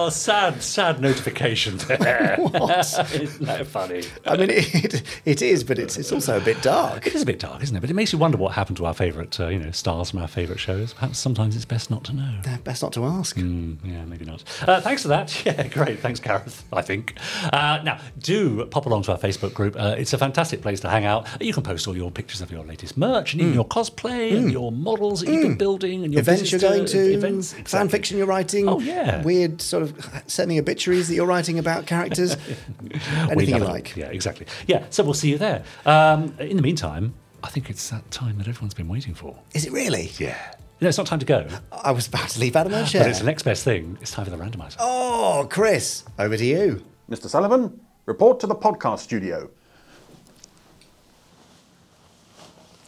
[0.00, 2.36] Oh, sad, sad notification there.
[2.40, 4.02] Isn't that funny?
[4.26, 7.06] I mean, it, it is, but it's, it's also a bit dark.
[7.06, 7.80] It is a bit dark, isn't it?
[7.80, 10.20] But it makes you wonder what happened to our favourite, uh, you know, stars from
[10.20, 10.92] our favourite shows.
[10.92, 12.40] Perhaps sometimes it's best not to know.
[12.46, 13.36] Uh, Best not to ask.
[13.36, 14.44] Mm, yeah, maybe not.
[14.66, 15.44] Uh, thanks for that.
[15.44, 16.00] Yeah, great.
[16.00, 17.14] Thanks, Gareth, I think.
[17.52, 19.76] Uh, now, do pop along to our Facebook group.
[19.78, 21.26] Uh, it's a fantastic place to hang out.
[21.40, 24.50] You can post all your pictures of your latest merch and even your cosplay and
[24.50, 26.28] your models that you've been building and your Mm.
[26.28, 27.52] events you're going to, events.
[27.64, 29.22] fan fiction you're writing, Oh, yeah.
[29.22, 32.36] weird sort of semi obituaries that you're writing about characters,
[33.30, 33.96] anything you like.
[33.96, 34.46] Yeah, exactly.
[34.66, 35.62] Yeah, so we'll see you there.
[35.86, 39.36] Um, in the meantime, I think it's that time that everyone's been waiting for.
[39.54, 40.10] Is it really?
[40.18, 40.36] Yeah.
[40.80, 42.94] No, it's not time to go, I was about to leave out of my but
[43.08, 43.98] it's the next best thing.
[44.00, 44.76] It's time for the randomizer.
[44.78, 46.84] Oh, Chris, over to you.
[47.10, 47.28] Mr.
[47.28, 49.50] Sullivan, report to the podcast studio.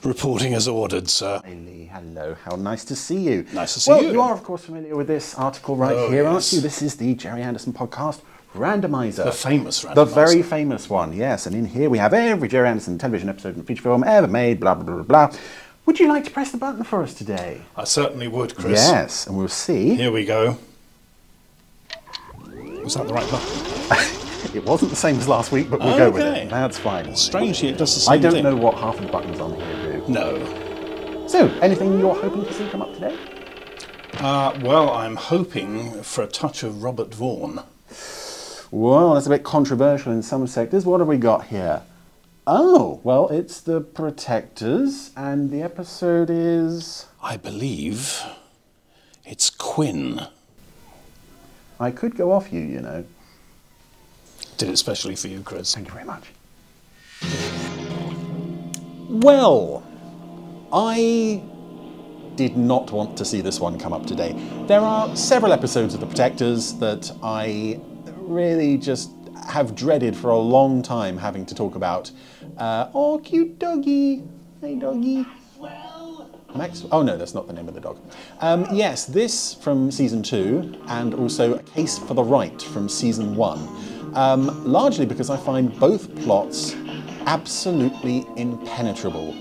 [0.03, 1.43] Reporting as ordered, sir.
[1.45, 2.35] Hello.
[2.43, 3.45] How nice to see you.
[3.53, 4.13] Nice to see well, you.
[4.13, 6.63] you are, of course, familiar with this article right Oh, here, aren't you?
[6.63, 8.23] This is the Gerry Anderson podcast
[8.55, 9.25] Randomizer.
[9.25, 11.47] The famous The very famous one, yes.
[11.47, 14.59] And in here we have every Gerry Anderson television episode and feature film ever made,
[14.59, 15.39] blah, blah, blah, blah.
[15.85, 17.61] Would you like to press the button for us today?
[17.77, 18.81] I certainly would, Chris.
[18.81, 19.97] Yes, and we'll see.
[19.97, 20.57] Here we go.
[22.83, 24.27] Was that the right button?
[24.55, 26.51] It wasn't the same as last week, but we'll go with it.
[26.51, 27.15] That's fine.
[27.15, 28.45] Strangely, it does the same I don't thing.
[28.45, 30.05] know what half of the buttons on here do.
[30.09, 31.27] No.
[31.29, 33.17] So, anything you're hoping to see come up today?
[34.19, 37.63] Uh, well, I'm hoping for a touch of Robert Vaughn.
[38.73, 40.85] Well, that's a bit controversial in some sectors.
[40.85, 41.83] What have we got here?
[42.47, 47.07] Oh, well, it's the Protectors, and the episode is.
[47.23, 48.23] I believe
[49.25, 50.27] it's Quinn.
[51.79, 53.05] I could go off you, you know.
[54.61, 55.75] Did it specially for you, Chris.
[55.75, 56.25] Thank you very much.
[59.09, 59.83] Well,
[60.71, 61.43] I
[62.37, 64.35] did not want to see this one come up today.
[64.67, 67.81] There are several episodes of The Protectors that I
[68.19, 69.13] really just
[69.49, 72.11] have dreaded for a long time having to talk about.
[72.59, 74.25] Uh, oh, cute doggy.
[74.61, 75.25] Hey, doggy.
[76.55, 76.85] Max?
[76.93, 77.99] Oh no, that's not the name of the dog.
[78.41, 83.37] Um, yes, this from season two, and also A Case for the Right from season
[83.37, 83.67] one.
[84.15, 86.75] Um, largely because I find both plots
[87.27, 89.35] absolutely impenetrable.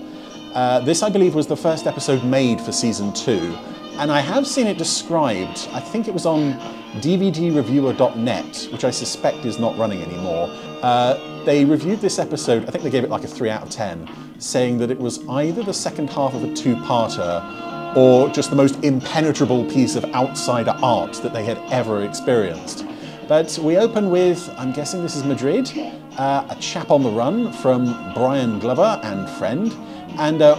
[0.54, 3.56] Uh, this, I believe, was the first episode made for season two,
[3.98, 5.68] and I have seen it described.
[5.72, 6.54] I think it was on
[7.00, 10.48] DVDreviewer.net, which I suspect is not running anymore.
[10.82, 13.70] Uh, they reviewed this episode, I think they gave it like a 3 out of
[13.70, 14.08] 10,
[14.40, 18.56] saying that it was either the second half of a two parter or just the
[18.56, 22.84] most impenetrable piece of outsider art that they had ever experienced.
[23.30, 25.70] But we open with, I'm guessing this is Madrid,
[26.18, 29.72] uh, a chap on the run from Brian Glover and friend,
[30.18, 30.56] and uh,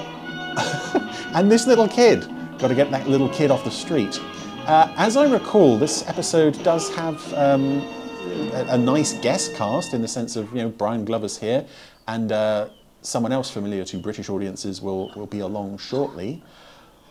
[1.36, 2.22] and this little kid.
[2.60, 4.22] Got to get that little kid off the street.
[4.68, 7.82] Uh, as I recall, this episode does have um,
[8.54, 11.68] a, a nice guest cast in the sense of you know Brian Glover's here,
[12.08, 12.70] and uh,
[13.02, 16.42] someone else familiar to British audiences will will be along shortly.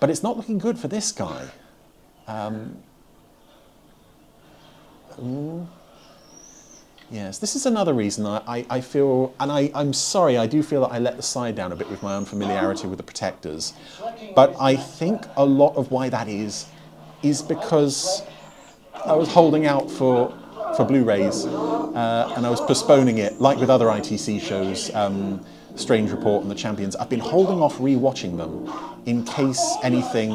[0.01, 1.51] But it's not looking good for this guy.
[2.27, 2.83] Um,
[7.11, 10.63] Yes, this is another reason I, I, I feel, and I, I'm sorry, I do
[10.63, 13.73] feel that I let the side down a bit with my unfamiliarity with the Protectors.
[14.37, 16.67] But I think a lot of why that is,
[17.25, 18.23] is because
[19.05, 20.33] I was holding out for,
[20.77, 25.45] for Blu rays uh, and I was postponing it, like with other ITC shows, um,
[25.75, 26.95] Strange Report and The Champions.
[26.95, 28.73] I've been holding off rewatching them
[29.07, 30.31] in case anything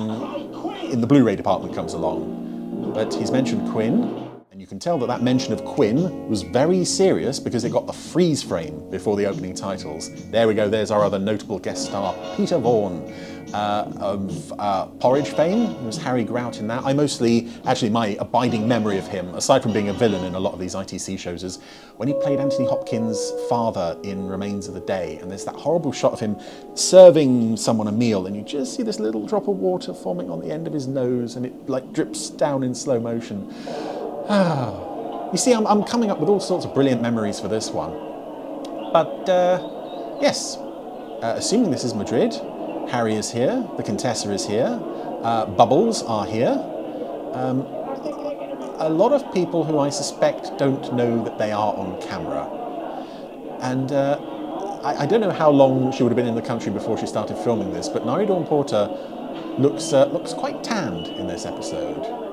[0.92, 2.92] in the Blu ray department comes along.
[2.94, 4.25] But he's mentioned Quinn.
[4.66, 7.93] You can tell that that mention of Quinn was very serious because it got the
[7.93, 10.09] freeze frame before the opening titles.
[10.32, 13.13] There we go, there's our other notable guest star, Peter Vaughan.
[13.53, 16.84] Uh, of uh, Porridge fame, There was Harry Grout in that.
[16.84, 20.39] I mostly, actually, my abiding memory of him, aside from being a villain in a
[20.39, 21.59] lot of these ITC shows, is
[21.97, 25.20] when he played Anthony Hopkins' father in Remains of the Day.
[25.22, 26.38] And there's that horrible shot of him
[26.74, 30.39] serving someone a meal, and you just see this little drop of water forming on
[30.39, 33.53] the end of his nose, and it like drips down in slow motion.
[35.32, 37.92] you see, I'm, I'm coming up with all sorts of brilliant memories for this one.
[38.92, 42.34] But uh, yes, uh, assuming this is Madrid,
[42.90, 44.80] Harry is here, the Contessa is here,
[45.22, 46.54] uh, Bubbles are here.
[47.34, 47.62] Um,
[48.80, 52.48] a lot of people who I suspect don't know that they are on camera.
[53.62, 54.18] And uh,
[54.84, 57.06] I, I don't know how long she would have been in the country before she
[57.06, 58.90] started filming this, but Nyree Dawn Porter
[59.60, 62.25] looks, uh, looks quite tanned in this episode.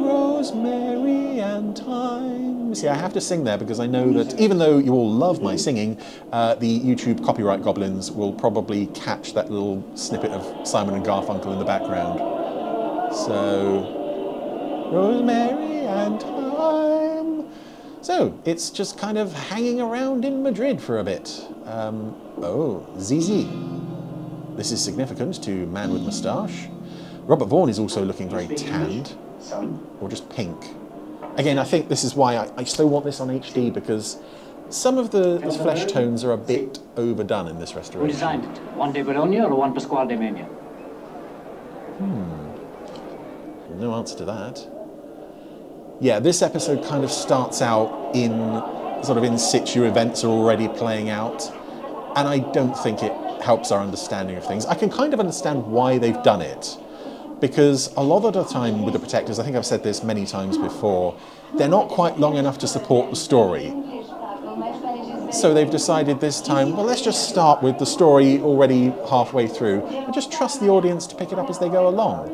[0.00, 2.74] Rosemary and thyme.
[2.74, 5.42] See, I have to sing there because I know that even though you all love
[5.42, 6.00] my singing,
[6.32, 11.52] uh, the YouTube copyright goblins will probably catch that little snippet of Simon and Garfunkel
[11.52, 12.18] in the background.
[13.14, 17.48] So, Rosemary and thyme.
[18.00, 21.46] So, it's just kind of hanging around in Madrid for a bit.
[21.66, 23.48] Um, oh, Zizi.
[24.56, 26.68] This is significant to Man with Moustache.
[27.24, 29.16] Robert Vaughn is also looking very tanned
[30.00, 30.74] or just pink.
[31.36, 34.18] Again, I think this is why I, I still want this on HD because
[34.68, 38.06] some of the, the flesh tones are a bit overdone in this restoration.
[38.06, 38.58] Who designed it?
[38.76, 40.44] Juan de Bologna or Juan Pascual de Mena?
[41.98, 43.80] Hmm.
[43.80, 44.66] No answer to that.
[46.00, 48.30] Yeah, this episode kind of starts out in
[49.04, 51.50] sort of in situ events are already playing out,
[52.16, 53.12] and I don't think it
[53.42, 54.66] helps our understanding of things.
[54.66, 56.78] I can kind of understand why they've done it,
[57.42, 60.24] because a lot of the time with the Protectors, I think I've said this many
[60.26, 61.18] times before,
[61.58, 63.74] they're not quite long enough to support the story.
[65.32, 69.84] So they've decided this time, well, let's just start with the story already halfway through
[69.86, 72.30] and just trust the audience to pick it up as they go along.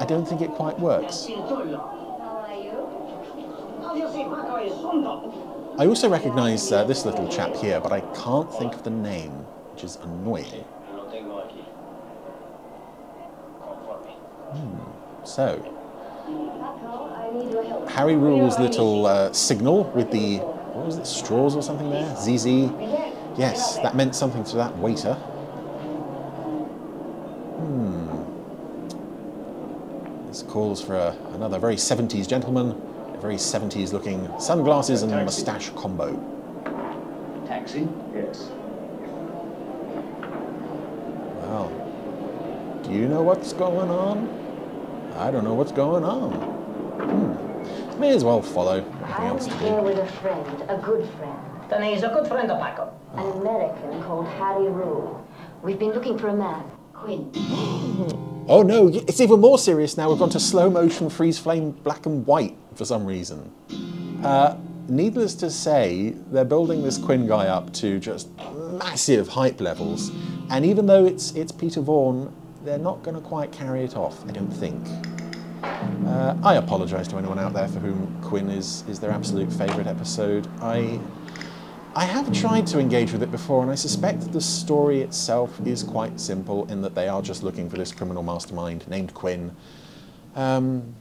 [0.00, 1.26] I don't think it quite works.
[5.78, 9.32] I also recognise uh, this little chap here, but I can't think of the name,
[9.72, 10.64] which is annoying.
[14.52, 15.24] Hmm.
[15.24, 15.62] So,
[17.88, 22.16] Harry Rule's little uh, signal with the, what was it, straws or something there?
[22.16, 22.46] ZZ.
[23.38, 25.14] Yes, that meant something to that waiter.
[27.54, 28.08] Hmm.
[30.28, 32.70] This calls for a, another very 70s gentleman,
[33.14, 36.18] a very 70s looking sunglasses and moustache combo.
[37.46, 37.86] Taxi?
[38.14, 38.50] Yes.
[41.42, 41.70] Well,
[42.82, 44.39] do you know what's going on?
[45.16, 46.32] I don't know what's going on.
[46.32, 48.00] Hmm.
[48.00, 48.80] May as well follow.
[48.80, 49.82] Nothing else to here do.
[49.82, 51.38] with a friend, a good friend.
[51.68, 52.92] Then he's a good friend of Paco.
[53.14, 55.26] An American called Harry Rule.
[55.62, 57.30] We've been looking for a man, Quinn.
[58.48, 60.10] Oh no, it's even more serious now.
[60.10, 63.52] We've gone to slow motion freeze flame black and white for some reason.
[64.24, 64.56] Uh,
[64.88, 68.28] needless to say, they're building this Quinn guy up to just
[68.72, 70.10] massive hype levels.
[70.50, 72.32] And even though it's it's Peter Vaughan,
[72.64, 74.26] they're not going to quite carry it off.
[74.28, 74.86] I don't think.
[76.06, 79.86] Uh, I apologise to anyone out there for whom Quinn is is their absolute favourite
[79.86, 80.48] episode.
[80.60, 81.00] I
[81.94, 85.82] I have tried to engage with it before, and I suspect the story itself is
[85.82, 89.56] quite simple in that they are just looking for this criminal mastermind named Quinn.
[90.36, 90.94] Um,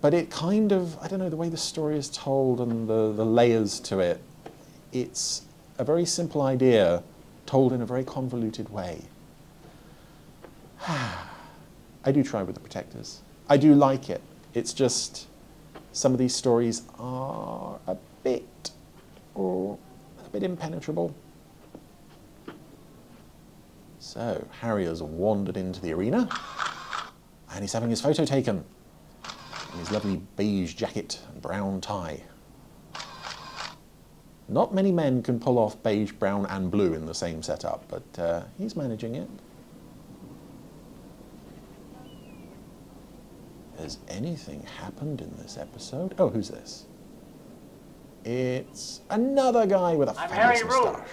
[0.00, 3.12] but it kind of, I don't know, the way the story is told and the,
[3.12, 4.20] the layers to it,
[4.92, 5.42] it's
[5.76, 7.02] a very simple idea
[7.44, 9.02] told in a very convoluted way.
[10.88, 13.20] I do try with the Protectors.
[13.48, 14.20] I do like it.
[14.54, 15.26] It's just
[15.92, 18.70] some of these stories are a bit,
[19.34, 19.78] or
[20.24, 21.14] a bit impenetrable.
[23.98, 26.28] So Harry has wandered into the arena,
[27.52, 28.64] and he's having his photo taken
[29.72, 32.22] in his lovely beige jacket and brown tie.
[34.48, 38.18] Not many men can pull off beige, brown, and blue in the same setup, but
[38.18, 39.28] uh, he's managing it.
[43.80, 46.14] Has anything happened in this episode?
[46.18, 46.84] Oh, who's this?
[48.24, 50.92] It's another guy with a I'm Harry fabulous Rule.
[50.92, 51.08] moustache.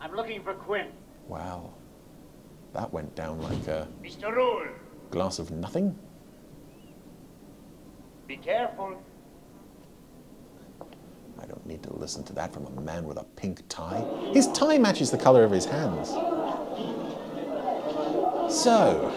[0.00, 0.86] I'm looking for Quinn.
[1.26, 1.70] Wow.
[2.74, 4.32] That went down like a Mr.
[4.32, 4.68] Rule,
[5.10, 5.98] glass of nothing.
[8.28, 9.02] be careful.
[11.42, 14.04] I don't need to listen to that from a man with a pink tie.
[14.32, 16.10] His tie matches the colour of his hands.
[18.54, 19.08] So,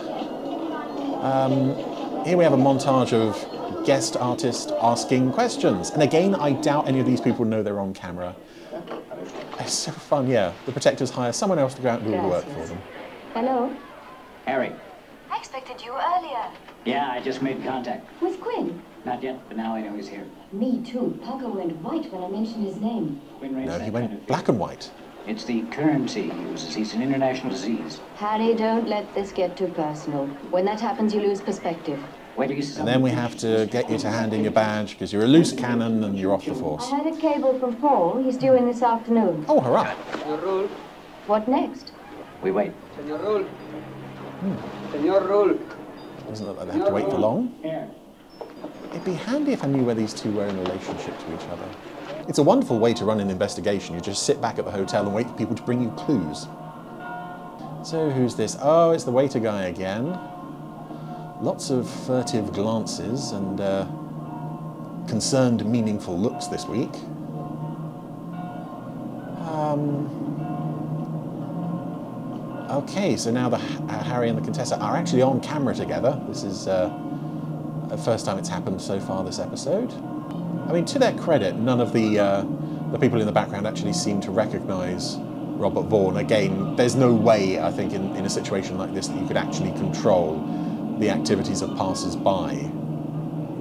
[1.21, 1.92] um,
[2.25, 5.89] here we have a montage of guest artists asking questions.
[5.91, 8.35] And again, I doubt any of these people know they're on camera.
[9.59, 10.53] It's so fun, yeah.
[10.65, 12.81] The protectors hire someone else to go out and do all the work for them.
[13.33, 13.75] Hello?
[14.45, 14.71] Harry.
[15.29, 16.45] I expected you earlier.
[16.85, 18.09] Yeah, I just made contact.
[18.21, 18.81] With Quinn?
[19.05, 20.25] Not yet, but now I know he's here.
[20.51, 21.19] Me too.
[21.23, 23.21] Parker went white when I mentioned his name.
[23.39, 24.91] Quinn No, he went black and white.
[25.25, 26.75] It's the currency he uses.
[26.75, 28.01] He's an international disease.
[28.15, 30.25] Harry, don't let this get too personal.
[30.51, 31.97] When that happens, you lose perspective.
[32.35, 34.51] Wait till you see And then we have to get you to hand in your
[34.51, 36.91] badge because you're a loose cannon and you're off the force.
[36.91, 38.21] I had a cable from Paul.
[38.21, 39.45] He's due in this afternoon.
[39.47, 39.93] Oh, hurrah!
[41.27, 41.93] What next?
[42.41, 42.73] We wait.
[42.97, 43.43] Senor Rule.
[43.43, 44.91] Hmm.
[44.91, 45.59] Senor Rule.
[46.27, 47.55] Doesn't look like they have to wait for long.
[48.89, 51.69] It'd be handy if I knew where these two were in relationship to each other.
[52.27, 53.95] It's a wonderful way to run an investigation.
[53.95, 56.47] You just sit back at the hotel and wait for people to bring you clues.
[57.83, 58.57] So, who's this?
[58.61, 60.17] Oh, it's the waiter guy again.
[61.41, 63.85] Lots of furtive glances and uh,
[65.09, 66.93] concerned, meaningful looks this week.
[69.49, 70.07] Um,
[72.71, 76.21] okay, so now the uh, Harry and the Contessa are actually on camera together.
[76.29, 76.87] This is uh,
[77.89, 79.91] the first time it's happened so far this episode.
[80.67, 82.45] I mean, to their credit, none of the uh,
[82.91, 86.17] the people in the background actually seem to recognise Robert Vaughn.
[86.17, 89.37] Again, there's no way, I think, in, in a situation like this that you could
[89.37, 90.39] actually control
[90.99, 92.51] the activities of passers-by.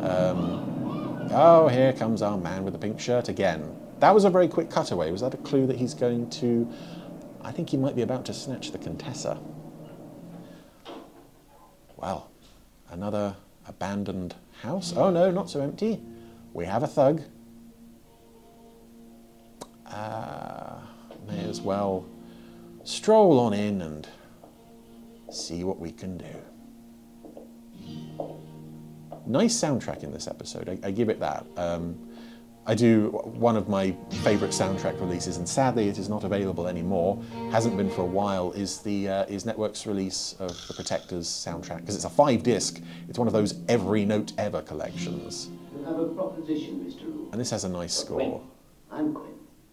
[0.02, 3.74] Um, oh, here comes our man with the pink shirt again.
[4.00, 5.10] That was a very quick cutaway.
[5.10, 6.70] Was that a clue that he's going to?
[7.42, 9.38] I think he might be about to snatch the Contessa.
[11.96, 12.30] Well,
[12.90, 13.36] another
[13.66, 14.92] abandoned house.
[14.96, 16.00] Oh no, not so empty.
[16.52, 17.22] We have a thug.
[19.86, 20.80] Uh,
[21.26, 22.06] may as well
[22.84, 24.08] stroll on in and
[25.30, 26.34] see what we can do.
[29.26, 31.46] Nice soundtrack in this episode, I, I give it that.
[31.56, 32.08] Um,
[32.64, 37.20] I do one of my favourite soundtrack releases, and sadly it is not available anymore.
[37.50, 38.52] Hasn't been for a while.
[38.52, 42.80] Is the uh, is Network's release of the Protectors soundtrack because it's a five disc.
[43.08, 45.50] It's one of those every note ever collections,
[45.82, 47.06] You have a proposition, Mr.
[47.06, 47.28] Rule.
[47.32, 48.40] and this has a nice score.
[48.88, 49.32] I'm Quinn.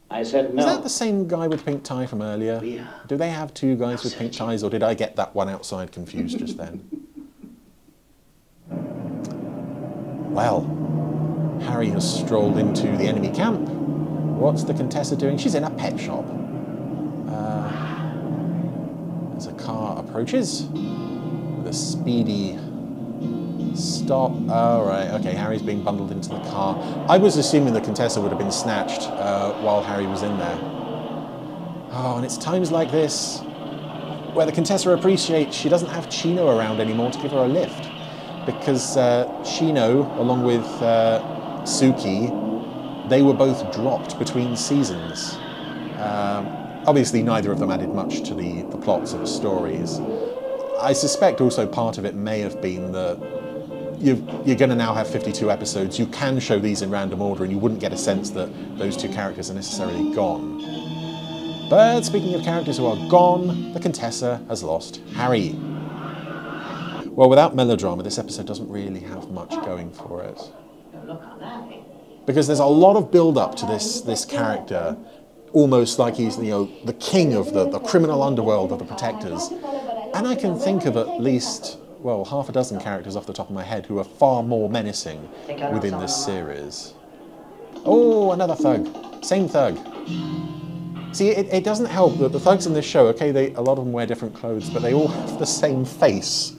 [0.09, 0.59] I said no.
[0.59, 2.59] Is that the same guy with pink tie from earlier?
[2.63, 2.87] Yeah.
[3.07, 5.91] Do they have two guys with pink ties, or did I get that one outside
[5.91, 6.83] confused just then?
[10.31, 10.61] Well,
[11.67, 13.69] Harry has strolled into the enemy camp.
[13.69, 15.37] What's the Contessa doing?
[15.37, 16.25] She's in a pet shop.
[17.27, 17.71] Uh,
[19.37, 22.57] as a car approaches, with a speedy
[23.79, 24.31] stop.
[24.49, 26.77] Oh, right, okay, Harry's being bundled into the car.
[27.07, 30.59] I was assuming the Contessa would have been snatched uh, while Harry was in there.
[31.91, 33.41] Oh, and it's times like this
[34.33, 37.89] where the Contessa appreciates she doesn't have Chino around anymore to give her a lift.
[38.45, 41.21] Because uh, Chino, along with uh,
[41.63, 42.29] Suki,
[43.09, 45.35] they were both dropped between seasons.
[45.97, 46.47] Um,
[46.87, 49.99] obviously, neither of them added much to the, the plots of the stories.
[50.79, 53.38] I suspect also part of it may have been that
[53.99, 55.99] you've, you're going to now have 52 episodes.
[55.99, 58.97] You can show these in random order, and you wouldn't get a sense that those
[58.97, 60.59] two characters are necessarily gone.
[61.69, 65.55] But speaking of characters who are gone, the Contessa has lost Harry.
[67.05, 70.41] Well, without melodrama, this episode doesn't really have much going for it.
[72.25, 74.97] Because there's a lot of build up to this, this character,
[75.51, 79.49] almost like he's you know, the king of the, the criminal underworld of the Protectors.
[80.13, 83.49] And I can think of at least, well, half a dozen characters off the top
[83.49, 86.93] of my head who are far more menacing within this series.
[87.85, 89.23] Oh, another thug.
[89.23, 89.77] Same thug.
[91.11, 93.77] See, it, it doesn't help that the thugs in this show, okay, they, a lot
[93.77, 96.53] of them wear different clothes, but they all have the same face.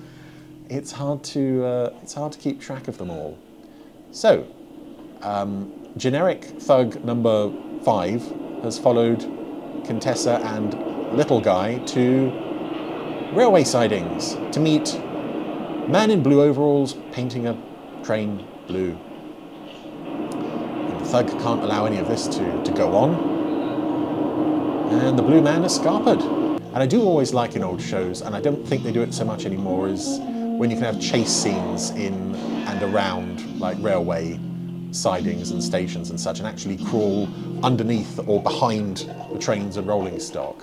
[0.69, 3.39] It's hard to, uh, it's hard to keep track of them all.
[4.13, 4.47] So,
[5.23, 8.23] um, generic thug number five
[8.63, 9.21] has followed
[9.85, 10.75] Contessa and
[11.17, 12.31] Little Guy to
[13.33, 15.01] railway sidings to meet
[15.91, 17.59] man in blue overalls painting a
[18.05, 18.97] train blue.
[20.05, 23.15] And the thug can't allow any of this to, to go on.
[24.93, 26.23] And the blue man is scarpered.
[26.59, 29.13] And I do always like in old shows, and I don't think they do it
[29.13, 34.39] so much anymore, is when you can have chase scenes in and around like railway
[34.93, 37.29] sidings and stations and such, and actually crawl
[37.65, 40.63] underneath or behind the trains and rolling stock.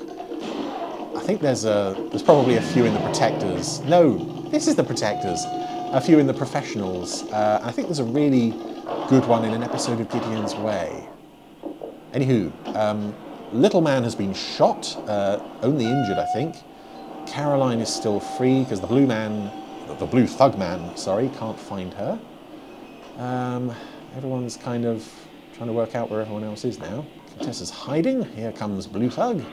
[1.18, 3.80] I think there's a there's probably a few in the protectors.
[3.82, 4.18] No,
[4.49, 5.43] this is the protectors.
[5.91, 7.24] A few in the professionals.
[7.32, 8.51] Uh, I think there's a really
[9.09, 11.07] good one in an episode of Gideon's Way.
[12.13, 13.15] Anywho, um,
[13.51, 16.55] Little Man has been shot, uh, only injured, I think.
[17.26, 19.51] Caroline is still free because the blue man,
[19.97, 22.20] the blue thug man, sorry, can't find her.
[23.18, 23.74] Um,
[24.15, 25.11] everyone's kind of
[25.55, 27.03] trying to work out where everyone else is now.
[27.38, 28.24] Contessa's hiding.
[28.36, 29.43] Here comes Blue Thug.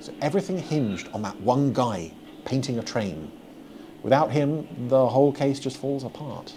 [0.00, 2.12] So everything hinged on that one guy
[2.44, 3.30] painting a train.
[4.02, 6.54] Without him, the whole case just falls apart.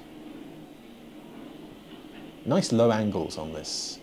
[2.46, 4.00] Nice low angles on this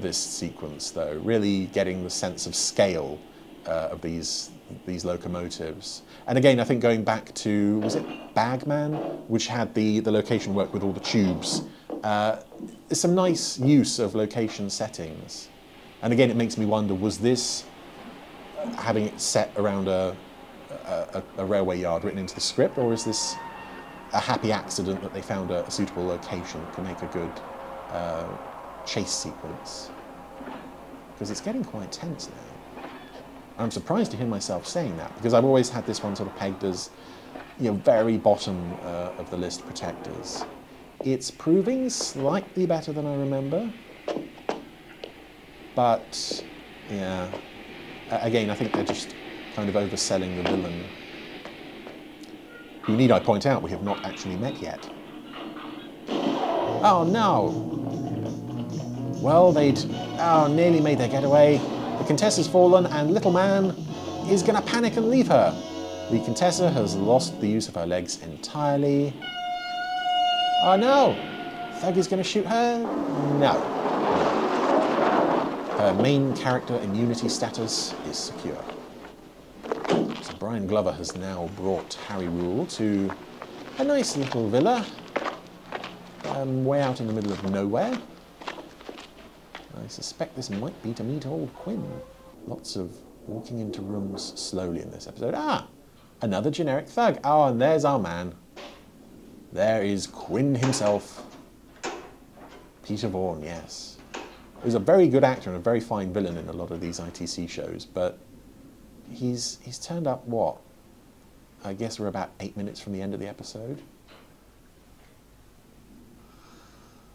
[0.00, 3.18] this sequence, though, really getting the sense of scale
[3.66, 4.50] uh, of these
[4.86, 6.02] these locomotives.
[6.26, 8.94] And again, I think going back to was it Bagman,
[9.28, 11.62] which had the the location work with all the tubes.
[12.02, 12.40] Uh,
[12.90, 15.49] some nice use of location settings.
[16.02, 17.64] And again, it makes me wonder: was this
[18.76, 20.16] having it set around a
[20.90, 23.36] a, a railway yard written into the script, or is this
[24.12, 27.30] a happy accident that they found a, a suitable location to make a good
[27.90, 28.26] uh,
[28.86, 29.90] chase sequence?
[31.12, 32.84] Because it's getting quite tense now.
[33.58, 36.36] I'm surprised to hear myself saying that because I've always had this one sort of
[36.36, 36.90] pegged as,
[37.58, 40.44] you know, very bottom uh, of the list protectors.
[41.04, 43.70] It's proving slightly better than I remember,
[45.80, 46.44] but
[46.90, 47.32] yeah,
[48.10, 49.14] again, I think they're just
[49.54, 50.84] kind of overselling the villain,
[52.82, 54.86] who need I point out we have not actually met yet.
[56.10, 57.46] Oh no!
[59.22, 59.78] Well, they'd
[60.18, 61.56] oh, nearly made their getaway.
[61.96, 63.70] The Contessa's fallen, and Little Man
[64.28, 65.50] is to panic and leave her.
[66.10, 69.14] The Contessa has lost the use of her legs entirely.
[70.62, 71.16] Oh no!
[71.76, 72.80] Thug is to shoot her?
[73.38, 74.39] No.
[75.80, 78.62] Her main character immunity status is secure.
[79.64, 83.10] So Brian Glover has now brought Harry Rule to
[83.78, 84.84] a nice little villa,
[86.26, 87.98] um, way out in the middle of nowhere.
[89.82, 91.90] I suspect this might be to meet old Quinn.
[92.46, 92.94] Lots of
[93.26, 95.32] walking into rooms slowly in this episode.
[95.34, 95.66] Ah,
[96.20, 97.18] another generic thug.
[97.24, 98.34] Oh, and there's our man.
[99.50, 101.24] There is Quinn himself.
[102.82, 103.96] Peter Vaughan, yes.
[104.62, 107.00] He's a very good actor and a very fine villain in a lot of these
[107.00, 108.18] ITC shows, but
[109.10, 110.58] he's he's turned up what?
[111.64, 113.80] I guess we're about eight minutes from the end of the episode.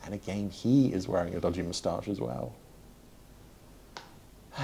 [0.03, 2.53] And again, he is wearing a dodgy moustache as well.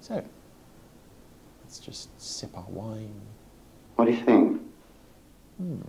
[0.00, 0.22] so,
[1.62, 3.22] let's just sip our wine.
[3.96, 4.60] What do you think?
[5.56, 5.80] Hmm.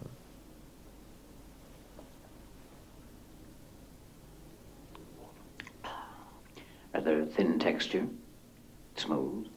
[7.06, 8.08] Rather thin texture,
[8.96, 9.48] smooth.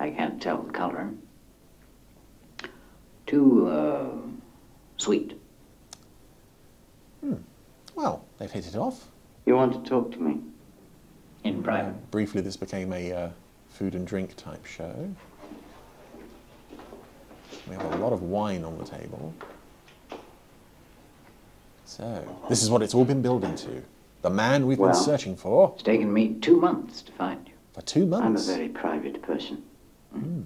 [0.00, 1.10] I can't tell the color.
[3.26, 4.08] Too uh,
[4.96, 5.38] sweet.
[7.94, 9.06] Well, they've hit it off.
[9.46, 10.40] You want to talk to me?
[11.44, 12.10] In private.
[12.10, 13.30] Briefly, this became a uh,
[13.68, 15.14] food and drink type show.
[17.68, 19.32] We have a lot of wine on the table.
[21.84, 23.82] So, this is what it's all been building to.
[24.28, 27.54] The man we've Well, been searching for It's taken me two months to find you.
[27.72, 28.46] for two months?
[28.46, 29.62] I'm a very private person.
[30.12, 30.42] Hmm.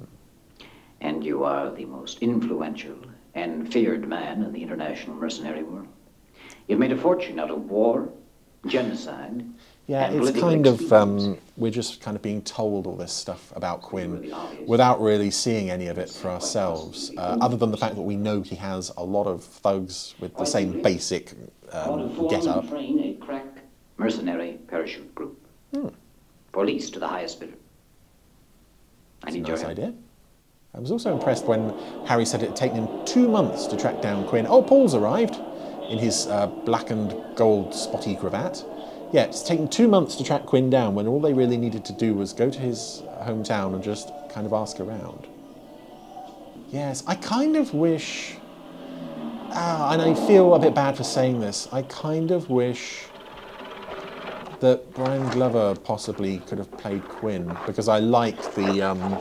[1.01, 2.95] And you are the most influential
[3.35, 5.89] and feared man in the international mercenary world.
[6.69, 8.09] You've made a fortune out of war,
[8.67, 9.45] genocide.
[9.89, 13.83] Yeah, it's kind of um, we're just kind of being told all this stuff about
[13.83, 14.33] Quinn
[14.65, 17.11] without really seeing any of it for ourselves.
[17.17, 20.37] Uh, other than the fact that we know he has a lot of thugs with
[20.37, 21.35] the same basic
[21.73, 22.61] I want to um, form get up.
[22.63, 23.47] and train a crack
[24.03, 25.39] mercenary parachute group.
[25.74, 25.89] Hmm.
[26.53, 27.53] Police to the highest bidder.
[27.53, 29.79] I That's need your nice help.
[29.79, 29.95] idea.
[30.74, 31.70] I was also impressed when
[32.07, 34.47] Harry said it had taken him two months to track down Quinn.
[34.49, 35.37] Oh, Paul's arrived
[35.89, 38.65] in his uh, black and gold spotty cravat.
[39.12, 41.93] Yeah, it's taken two months to track Quinn down when all they really needed to
[41.93, 45.27] do was go to his hometown and just kind of ask around.
[46.70, 48.37] Yes, I kind of wish.
[49.55, 51.69] Ah, and I feel a bit bad for saying this.
[51.70, 53.05] I kind of wish
[54.62, 59.20] that Brian Glover possibly could have played Quinn because I like the um,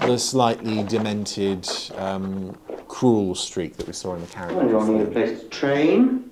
[0.00, 1.66] the slightly demented,
[1.96, 2.56] um,
[2.86, 4.56] cruel streak that we saw in the character.
[4.56, 6.30] Well, you only need a place to train.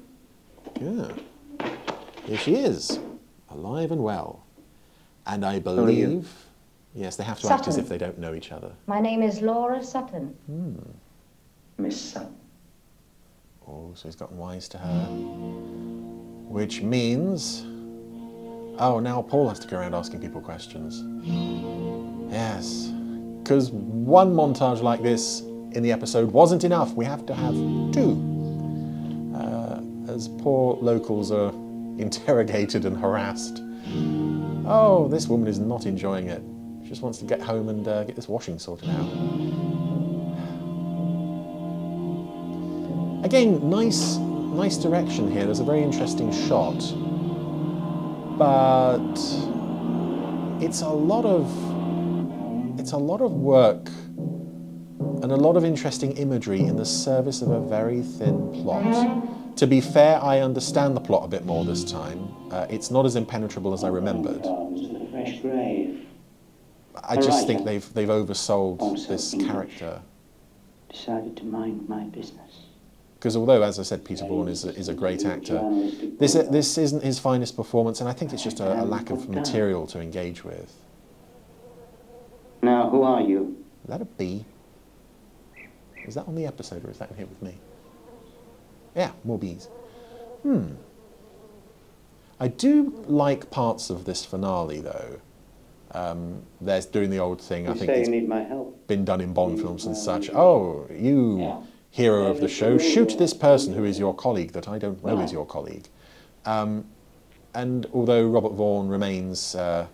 [0.78, 1.12] Yeah,
[2.26, 3.00] here she is,
[3.48, 4.44] alive and well,
[5.26, 6.30] and I believe.
[6.94, 8.70] Yes, they have to act as if they don't know each other.
[8.86, 10.36] My name is Laura Sutton.
[10.44, 10.74] Hmm.
[11.78, 12.36] Miss Sutton.
[13.66, 15.06] Oh, so he's gotten wise to her.
[16.50, 17.64] Which means.
[18.82, 21.04] Oh, now Paul has to go around asking people questions.
[22.32, 22.88] Yes.
[23.40, 25.40] Because one montage like this
[25.70, 26.92] in the episode wasn't enough.
[26.94, 27.54] We have to have
[27.92, 28.18] two.
[29.36, 29.80] Uh,
[30.10, 31.50] as poor locals are
[31.96, 33.62] interrogated and harassed.
[34.66, 36.42] Oh, this woman is not enjoying it.
[36.82, 39.06] She just wants to get home and uh, get this washing sorted out.
[43.24, 45.44] Again, nice, nice direction here.
[45.44, 46.82] There's a very interesting shot,
[48.42, 48.98] but
[50.60, 51.46] it's a lot of,
[52.80, 53.86] it's a lot of work
[55.22, 59.56] and a lot of interesting imagery in the service of a very thin plot.
[59.58, 62.34] To be fair, I understand the plot a bit more this time.
[62.50, 64.44] Uh, it's not as impenetrable as I remembered.
[64.44, 66.04] A fresh grave.
[67.04, 70.02] I just think they've they've oversold this character.
[70.90, 72.61] Decided to mind my business.
[73.22, 75.62] Because although, as I said, Peter Vaughan is a, is a great actor,
[76.18, 79.28] this this isn't his finest performance, and I think it's just a, a lack of
[79.28, 80.74] material to engage with.
[82.62, 83.64] Now, who are you?
[83.84, 84.44] Is that a B?
[86.04, 87.54] Is that on the episode, or is that in here with me?
[88.96, 89.68] Yeah, more bees.
[90.42, 90.72] Hmm.
[92.40, 95.20] I do like parts of this finale, though.
[95.92, 97.68] Um, they're doing the old thing.
[97.68, 98.88] I think it's you need my help.
[98.88, 100.28] been done in Bond films and such.
[100.30, 104.78] Oh, you hero of the show, shoot this person who is your colleague that I
[104.78, 105.86] don't know is your colleague.
[106.46, 106.86] Um,
[107.54, 109.86] and although Robert Vaughn remains uh,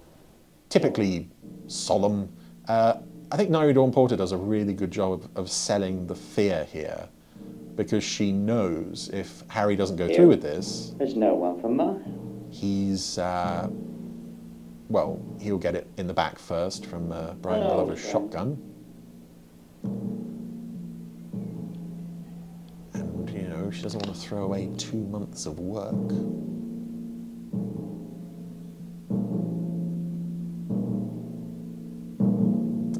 [0.69, 1.29] typically
[1.67, 2.29] solemn,
[2.69, 2.95] uh,
[3.33, 6.65] I think Nyree Dawn Porter does a really good job of, of selling the fear
[6.73, 7.09] here
[7.75, 12.47] because she knows if Harry doesn't go through with this, There's no one for mine.
[12.51, 13.69] he's uh,
[14.89, 18.13] well, he'll get it in the back first from uh, Brian Oh, Glover's okay.
[18.13, 18.57] shotgun.
[23.69, 25.95] Know, she doesn't want to throw away two months of work.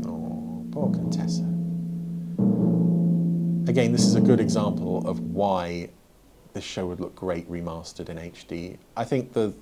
[0.07, 1.43] Oh, poor Contessa.
[3.69, 5.91] Again, this is a good example of why
[6.55, 8.79] this show would look great remastered in HD.
[8.97, 9.55] I think the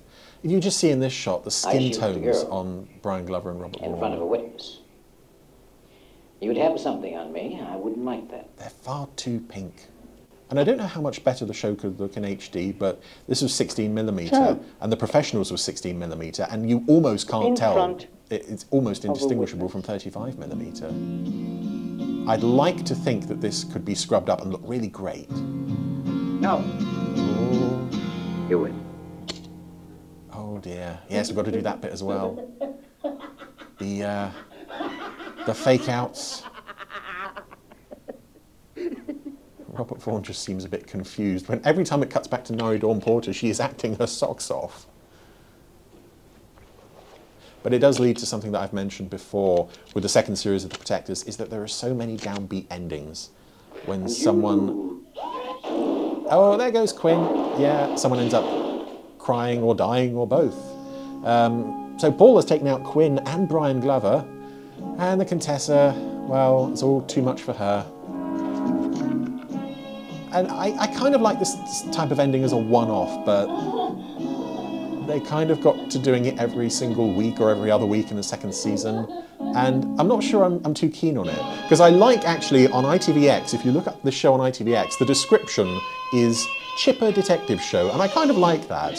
[0.43, 3.81] if you just see in this shot the skin tones on Brian Glover and Robert
[3.81, 4.79] In front of a witness.
[6.39, 7.59] You would have something on me.
[7.59, 8.55] I wouldn't like that.
[8.57, 9.87] they're far too pink.
[10.49, 13.41] And I don't know how much better the show could look in HD, but this
[13.41, 14.59] was 16 millimeter, Sure.
[14.79, 17.73] and the professionals was 16 millimeter, and you almost can't In tell.
[17.73, 18.07] Front.
[18.29, 20.87] It's almost indistinguishable from 35 millimeter.
[22.29, 25.29] I'd like to think that this could be scrubbed up and look really great.
[25.31, 26.59] No.
[28.49, 28.83] You win.
[30.33, 30.99] Oh dear.
[31.09, 32.49] Yes, we've got to do that bit as well.
[33.79, 34.31] The uh,
[35.45, 36.41] the fake outs.
[39.77, 42.79] Robert Vaughn just seems a bit confused when every time it cuts back to Nyree
[42.79, 44.87] Dawn Porter, she is acting her socks off.
[47.63, 50.71] But it does lead to something that I've mentioned before with the second series of
[50.71, 53.29] The Protectors, is that there are so many downbeat endings.
[53.85, 55.01] When someone
[56.29, 57.19] Oh, there goes Quinn.
[57.57, 58.45] Yeah, someone ends up
[59.17, 60.57] crying or dying or both.
[61.25, 64.25] Um, so Paul has taken out Quinn and Brian Glover,
[64.97, 65.93] and the Contessa,
[66.27, 67.85] well, it's all too much for her.
[70.33, 71.55] And I, I kind of like this
[71.91, 73.47] type of ending as a one off, but
[75.07, 78.17] they kind of got to doing it every single week or every other week in
[78.17, 79.07] the second season.
[79.55, 81.61] And I'm not sure I'm, I'm too keen on it.
[81.63, 85.05] Because I like actually on ITVX, if you look up the show on ITVX, the
[85.05, 85.79] description
[86.13, 86.45] is
[86.77, 88.97] chipper detective show, and I kind of like that.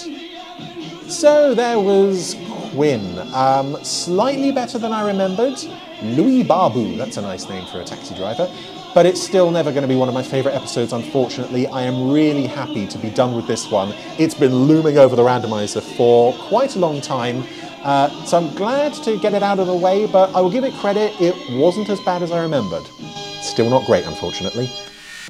[1.09, 2.36] So there was
[2.72, 3.18] Quinn.
[3.34, 5.59] Um, slightly better than I remembered.
[6.02, 8.50] Louis Barbu, that's a nice name for a taxi driver.
[8.94, 11.66] But it's still never going to be one of my favourite episodes, unfortunately.
[11.69, 13.94] I am really happy to be done with this one.
[14.19, 17.44] It's been looming over the randomizer for quite a long time.
[17.85, 20.65] Uh, so I'm glad to get it out of the way, but I will give
[20.65, 22.82] it credit, it wasn't as bad as I remembered.
[23.43, 24.69] Still not great, unfortunately.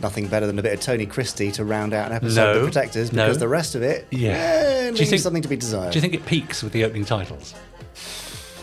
[0.01, 2.66] Nothing better than a bit of Tony Christie to round out an episode of The
[2.68, 3.26] Protectors no.
[3.26, 4.30] because the rest of it, Yeah.
[4.30, 5.93] eh, Do you leaves think- something to be desired.
[5.93, 7.55] Do you think it peaks with the opening titles?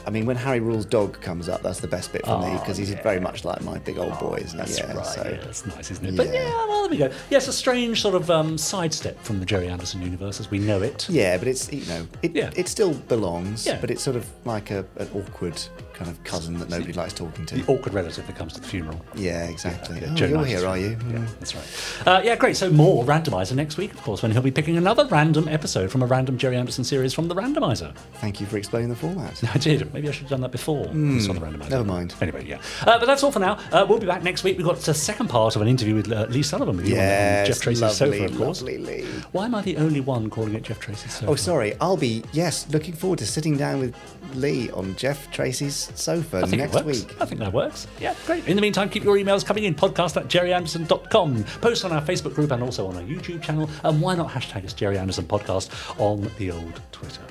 [0.05, 2.59] I mean, when Harry Rule's dog comes up, that's the best bit for me Oh,
[2.59, 4.57] because he's very much like my big old boy, isn't he?
[4.57, 5.05] That's yeah, right.
[5.05, 6.15] so- yeah, that's nice, isn't it?
[6.15, 7.05] But yeah, well, there we go.
[7.29, 10.59] Yeah, it's a strange sort of um, sidestep from the Gerry Anderson universe as we
[10.59, 11.09] know it.
[11.09, 13.65] Yeah, but it's you know it it still belongs.
[13.65, 13.79] Yeah.
[13.81, 15.61] But it's sort of like a, an awkward
[15.95, 17.55] kind of cousin that nobody likes talking to.
[17.55, 19.03] The awkward relative that comes to the funeral.
[19.15, 19.99] Yeah, exactly.
[20.01, 20.89] Yeah, oh, Joe you're Knight here, are you?
[20.89, 21.39] Yeah, Mm.
[21.39, 22.07] that's right.
[22.07, 22.57] Uh, yeah, great.
[22.57, 26.03] So more randomizer next week, of course, when he'll be picking another random episode from
[26.03, 27.95] a random Gerry Anderson series from the randomizer.
[28.15, 29.41] Thank you for explaining the format.
[29.55, 29.91] I did.
[29.93, 30.85] Maybe I should have done that before.
[30.87, 31.69] Hmm, we saw the randomizer.
[31.69, 32.13] never mind.
[32.21, 32.59] Anyway, yeah.
[32.81, 33.57] Uh, but that's all for now.
[33.71, 34.57] Uh, we'll be back next week.
[34.57, 36.99] We've got the second part of an interview with uh, Lee Sullivan with you on-
[37.01, 38.61] on Yes, Jeff Tracy's lovely, sofa, of course.
[38.61, 39.05] lovely Lee.
[39.31, 41.31] Why am I the only one calling it Jeff Tracy's sofa?
[41.31, 41.73] Oh, sorry.
[41.79, 43.95] I'll be yes, looking forward to sitting down with
[44.33, 47.15] Lee on Jeff Tracy's sofa next week.
[47.21, 47.87] I think that works.
[47.99, 48.47] Yeah, great.
[48.47, 49.75] In the meantime, keep your emails coming in.
[49.75, 51.43] Podcast at gerryanderson.com.
[51.61, 53.69] Post on our Facebook group and also on our YouTube channel.
[53.83, 57.21] And why not hashtag us Gerry Anderson Podcast on the old Twitter?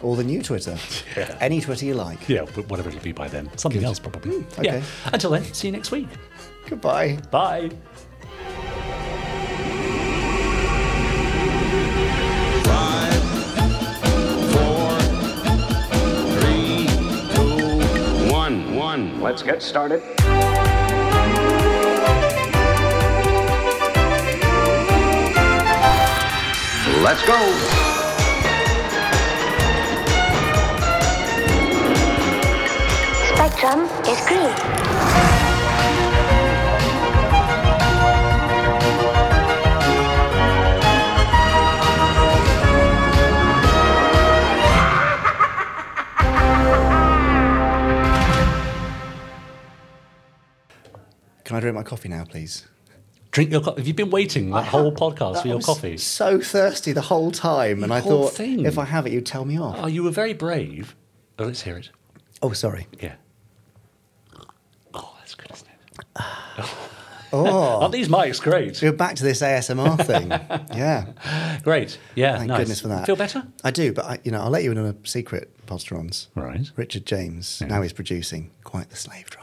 [0.00, 0.76] Or the new Twitter.
[1.16, 1.36] Yeah.
[1.40, 2.26] Any Twitter you like.
[2.28, 3.50] Yeah, but whatever it'll be by then.
[3.58, 3.86] Something Good.
[3.86, 4.38] else, probably.
[4.38, 4.78] Mm, okay.
[4.78, 4.82] Yeah.
[5.12, 6.08] Until then, see you next week.
[6.66, 7.18] Goodbye.
[7.30, 7.70] Bye.
[18.92, 19.20] One.
[19.20, 20.02] Let's get started.
[27.02, 27.38] Let's go.
[33.34, 35.41] Spectrum is green.
[51.52, 52.64] Can I drink my coffee now, please?
[53.30, 53.82] Drink your coffee.
[53.82, 55.98] Have you been waiting that whole podcast for I your was coffee?
[55.98, 58.64] So thirsty the whole time, and The I thought thing.
[58.64, 59.76] if I have it, you'd tell me off.
[59.78, 60.96] Oh, you were very brave.
[61.38, 61.90] Oh, let's hear it.
[62.40, 62.86] Oh, sorry.
[63.02, 63.16] Yeah.
[64.94, 66.16] Oh, that's good, isn't it?
[67.34, 67.44] Oh,
[67.82, 68.80] Aren't these mics great?
[68.80, 70.28] we're back to this ASMR thing.
[70.74, 71.98] yeah, Great.
[72.14, 72.58] Yeah, thank nice.
[72.60, 73.04] goodness for that.
[73.04, 73.46] Feel better?
[73.62, 76.28] I do, but I, you know, I'll let you in on a secret, Podsterons.
[76.34, 76.70] Right.
[76.76, 79.41] Richard James now he's producing quite the slave driver.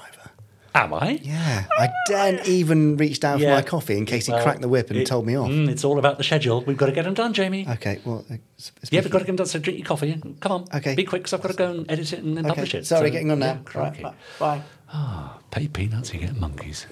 [0.75, 1.19] Am I?
[1.23, 3.49] Yeah, I daren't even reach down Yeah.
[3.49, 5.49] for my coffee in case he Well, cracked the whip and it- told me off.
[5.49, 6.61] Mm, it's all about the schedule.
[6.61, 7.65] We've got to get them done, Jamie.
[7.67, 9.47] Okay, well, it's, it's Yeah, we've got to get them done.
[9.47, 10.21] So drink your coffee.
[10.41, 10.65] Come on.
[10.73, 10.93] Okay.
[10.95, 12.85] Be quick, because I've got to go and edit it and then Okay, publish it.
[12.85, 13.45] sorry, So, getting on now.
[13.53, 14.03] yeah, crikey.
[14.03, 14.61] Right, bye.
[14.93, 16.85] Ah, pay peanuts, you get monkeys.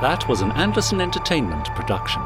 [0.00, 2.22] That was an Anderson Entertainment production.